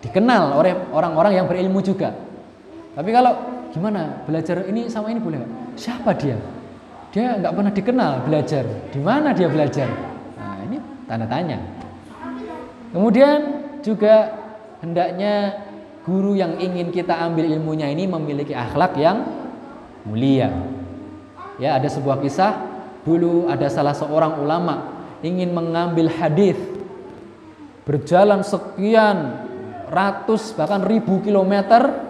[0.00, 2.16] dikenal oleh orang-orang yang berilmu juga.
[2.96, 3.32] Tapi kalau
[3.72, 5.52] gimana belajar ini sama ini boleh nggak?
[5.76, 6.36] Siapa dia?
[7.12, 8.64] Dia nggak pernah dikenal belajar.
[8.92, 9.88] Di mana dia belajar?
[10.36, 11.56] Nah ini tanda tanya.
[12.90, 14.36] Kemudian juga
[14.80, 15.66] hendaknya
[16.04, 19.24] guru yang ingin kita ambil ilmunya ini memiliki akhlak yang
[20.08, 20.48] mulia.
[21.60, 22.56] Ya, ada sebuah kisah
[23.04, 26.56] dulu ada salah seorang ulama ingin mengambil hadis
[27.84, 29.48] berjalan sekian
[29.90, 32.08] ratus bahkan ribu kilometer.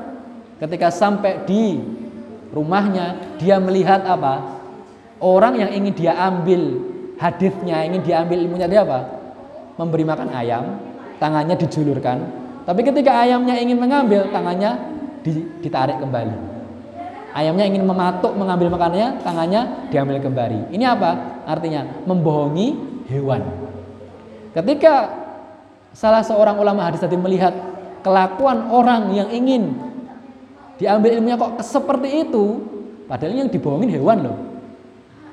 [0.61, 1.81] Ketika sampai di
[2.53, 4.61] rumahnya dia melihat apa?
[5.16, 6.85] Orang yang ingin dia ambil
[7.16, 9.09] hadisnya ingin diambil ilmunya dia apa?
[9.81, 10.89] Memberi makan ayam
[11.21, 12.18] tangannya dijulurkan.
[12.64, 14.81] Tapi ketika ayamnya ingin mengambil, tangannya
[15.61, 16.35] ditarik kembali.
[17.31, 19.61] Ayamnya ingin mematuk mengambil makanannya, tangannya
[19.95, 20.75] diambil kembali.
[20.75, 21.43] Ini apa?
[21.47, 22.75] Artinya membohongi
[23.07, 23.47] hewan.
[24.51, 25.14] Ketika
[25.95, 27.55] salah seorang ulama hadis tadi melihat
[28.03, 29.79] kelakuan orang yang ingin
[30.75, 32.66] diambil ilmunya kok seperti itu,
[33.07, 34.39] padahal yang dibohongin hewan loh.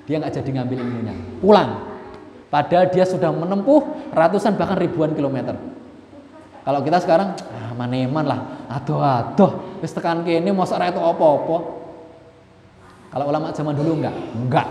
[0.05, 1.71] Dia nggak jadi ngambil ilmunya, pulang.
[2.47, 5.76] Padahal dia sudah menempuh ratusan bahkan ribuan kilometer.
[6.67, 11.57] Kalau kita sekarang ah, maneman lah, aduh aduh, wis tekan kene mosok itu apa-apa.
[13.07, 14.67] Kalau ulama zaman dulu enggak, enggak.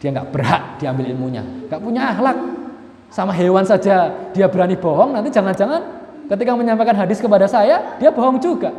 [0.00, 2.38] Dia enggak berhak diambil ilmunya, enggak punya akhlak.
[3.12, 5.84] Sama hewan saja dia berani bohong, nanti jangan-jangan
[6.32, 8.72] ketika menyampaikan hadis kepada saya, dia bohong juga.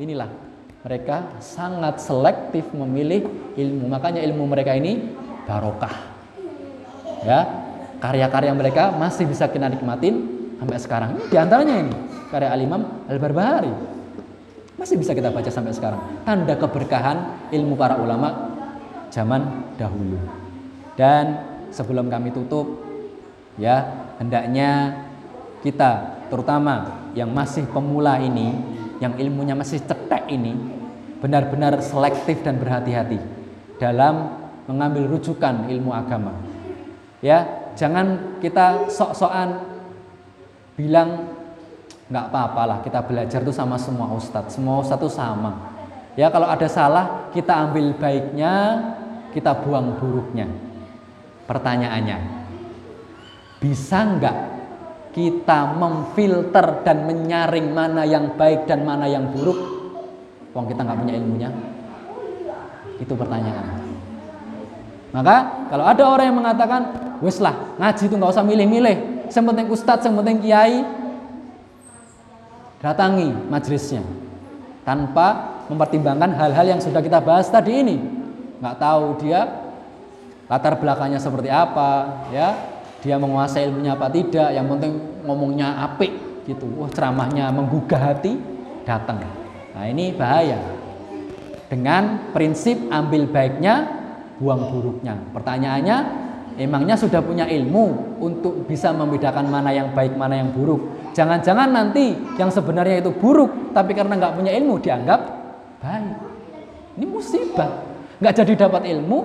[0.00, 0.32] Inilah
[0.80, 3.28] mereka sangat selektif memilih
[3.60, 3.92] ilmu.
[3.92, 5.04] Makanya ilmu mereka ini
[5.44, 5.92] barokah.
[7.28, 7.44] Ya,
[8.00, 11.10] karya-karya mereka masih bisa kita nikmatin sampai sekarang.
[11.32, 11.94] Di antaranya ini
[12.28, 13.72] karya Al-Imam Al-Barbahari.
[14.76, 16.00] Masih bisa kita baca sampai sekarang.
[16.24, 18.52] Tanda keberkahan ilmu para ulama
[19.12, 20.16] zaman dahulu.
[20.96, 21.36] Dan
[21.72, 22.80] sebelum kami tutup
[23.60, 25.00] ya, hendaknya
[25.60, 28.56] kita terutama yang masih pemula ini,
[29.04, 30.56] yang ilmunya masih cetek ini,
[31.20, 33.20] benar-benar selektif dan berhati-hati
[33.76, 36.32] dalam mengambil rujukan ilmu agama.
[37.20, 39.69] Ya, jangan kita sok-sokan
[40.80, 41.36] bilang
[42.08, 44.56] nggak apa-apalah kita belajar tuh sama semua ustadz.
[44.56, 45.76] Semua tuh sama.
[46.16, 48.52] Ya kalau ada salah kita ambil baiknya
[49.36, 50.48] kita buang buruknya.
[51.44, 52.18] Pertanyaannya
[53.60, 54.36] bisa nggak
[55.12, 59.58] kita memfilter dan menyaring mana yang baik dan mana yang buruk?
[60.56, 61.50] Wong kita nggak punya ilmunya.
[62.98, 63.86] Itu pertanyaan.
[65.10, 68.96] Maka kalau ada orang yang mengatakan wes lah ngaji itu nggak usah milih-milih
[69.30, 70.82] yang penting ustadz, yang penting kiai
[72.82, 74.02] datangi majelisnya
[74.82, 77.96] tanpa mempertimbangkan hal-hal yang sudah kita bahas tadi ini.
[78.58, 79.46] Nggak tahu dia
[80.50, 82.58] latar belakangnya seperti apa, ya,
[83.06, 84.50] dia menguasai ilmunya apa tidak.
[84.50, 84.92] Yang penting
[85.22, 86.10] ngomongnya apik
[86.50, 86.66] gitu.
[86.74, 88.34] Wah ceramahnya menggugah hati,
[88.82, 89.22] datang.
[89.78, 90.58] Nah ini bahaya.
[91.70, 93.86] dengan prinsip ambil baiknya,
[94.42, 95.22] buang buruknya.
[95.30, 96.19] Pertanyaannya,
[96.60, 101.10] emangnya sudah punya ilmu untuk bisa membedakan mana yang baik, mana yang buruk?
[101.16, 105.20] Jangan-jangan nanti yang sebenarnya itu buruk, tapi karena nggak punya ilmu dianggap
[105.80, 106.16] baik.
[107.00, 107.88] Ini musibah.
[108.20, 109.24] Nggak jadi dapat ilmu,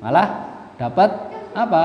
[0.00, 0.48] malah
[0.80, 1.10] dapat
[1.52, 1.82] apa?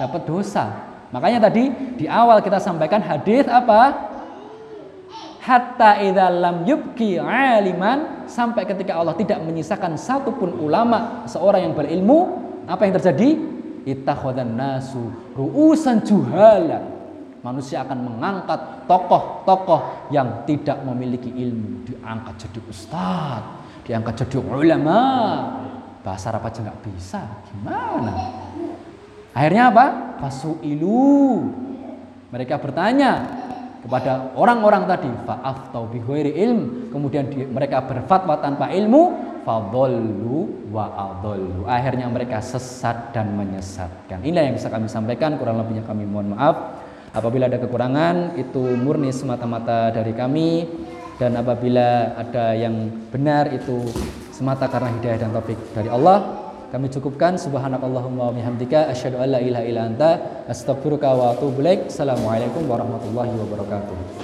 [0.00, 0.64] Dapat dosa.
[1.12, 1.68] Makanya tadi
[2.00, 4.10] di awal kita sampaikan hadis apa?
[5.44, 12.43] Hatta idza lam yubki aliman sampai ketika Allah tidak menyisakan satupun ulama seorang yang berilmu,
[12.66, 13.28] apa yang terjadi?
[13.84, 16.80] Ittakhadhan nasu ru'usan juhala.
[17.44, 23.52] Manusia akan mengangkat tokoh-tokoh yang tidak memiliki ilmu, diangkat jadi ustadz,
[23.84, 25.00] diangkat jadi ulama.
[26.00, 27.20] Bahasa Arab aja nggak bisa,
[27.52, 28.12] gimana?
[29.36, 29.86] Akhirnya apa?
[30.24, 31.52] Fasu'ilu.
[32.32, 33.28] Mereka bertanya
[33.84, 36.88] kepada orang-orang tadi, fa'af tau bighairi ilm.
[36.88, 41.68] Kemudian di, mereka berfatwa tanpa ilmu, fadollu wa adollu.
[41.68, 44.24] Akhirnya mereka sesat dan menyesatkan.
[44.24, 46.82] Inilah yang bisa kami sampaikan, kurang lebihnya kami mohon maaf.
[47.14, 50.66] Apabila ada kekurangan, itu murni semata-mata dari kami.
[51.14, 53.86] Dan apabila ada yang benar, itu
[54.34, 56.42] semata karena hidayah dan taufik dari Allah.
[56.74, 60.10] Kami cukupkan subhanakallahumma wa bihamdika asyhadu an la ilaha illa anta
[60.50, 61.62] astaghfiruka wa atubu.
[61.62, 64.23] Assalamualaikum warahmatullahi wabarakatuh.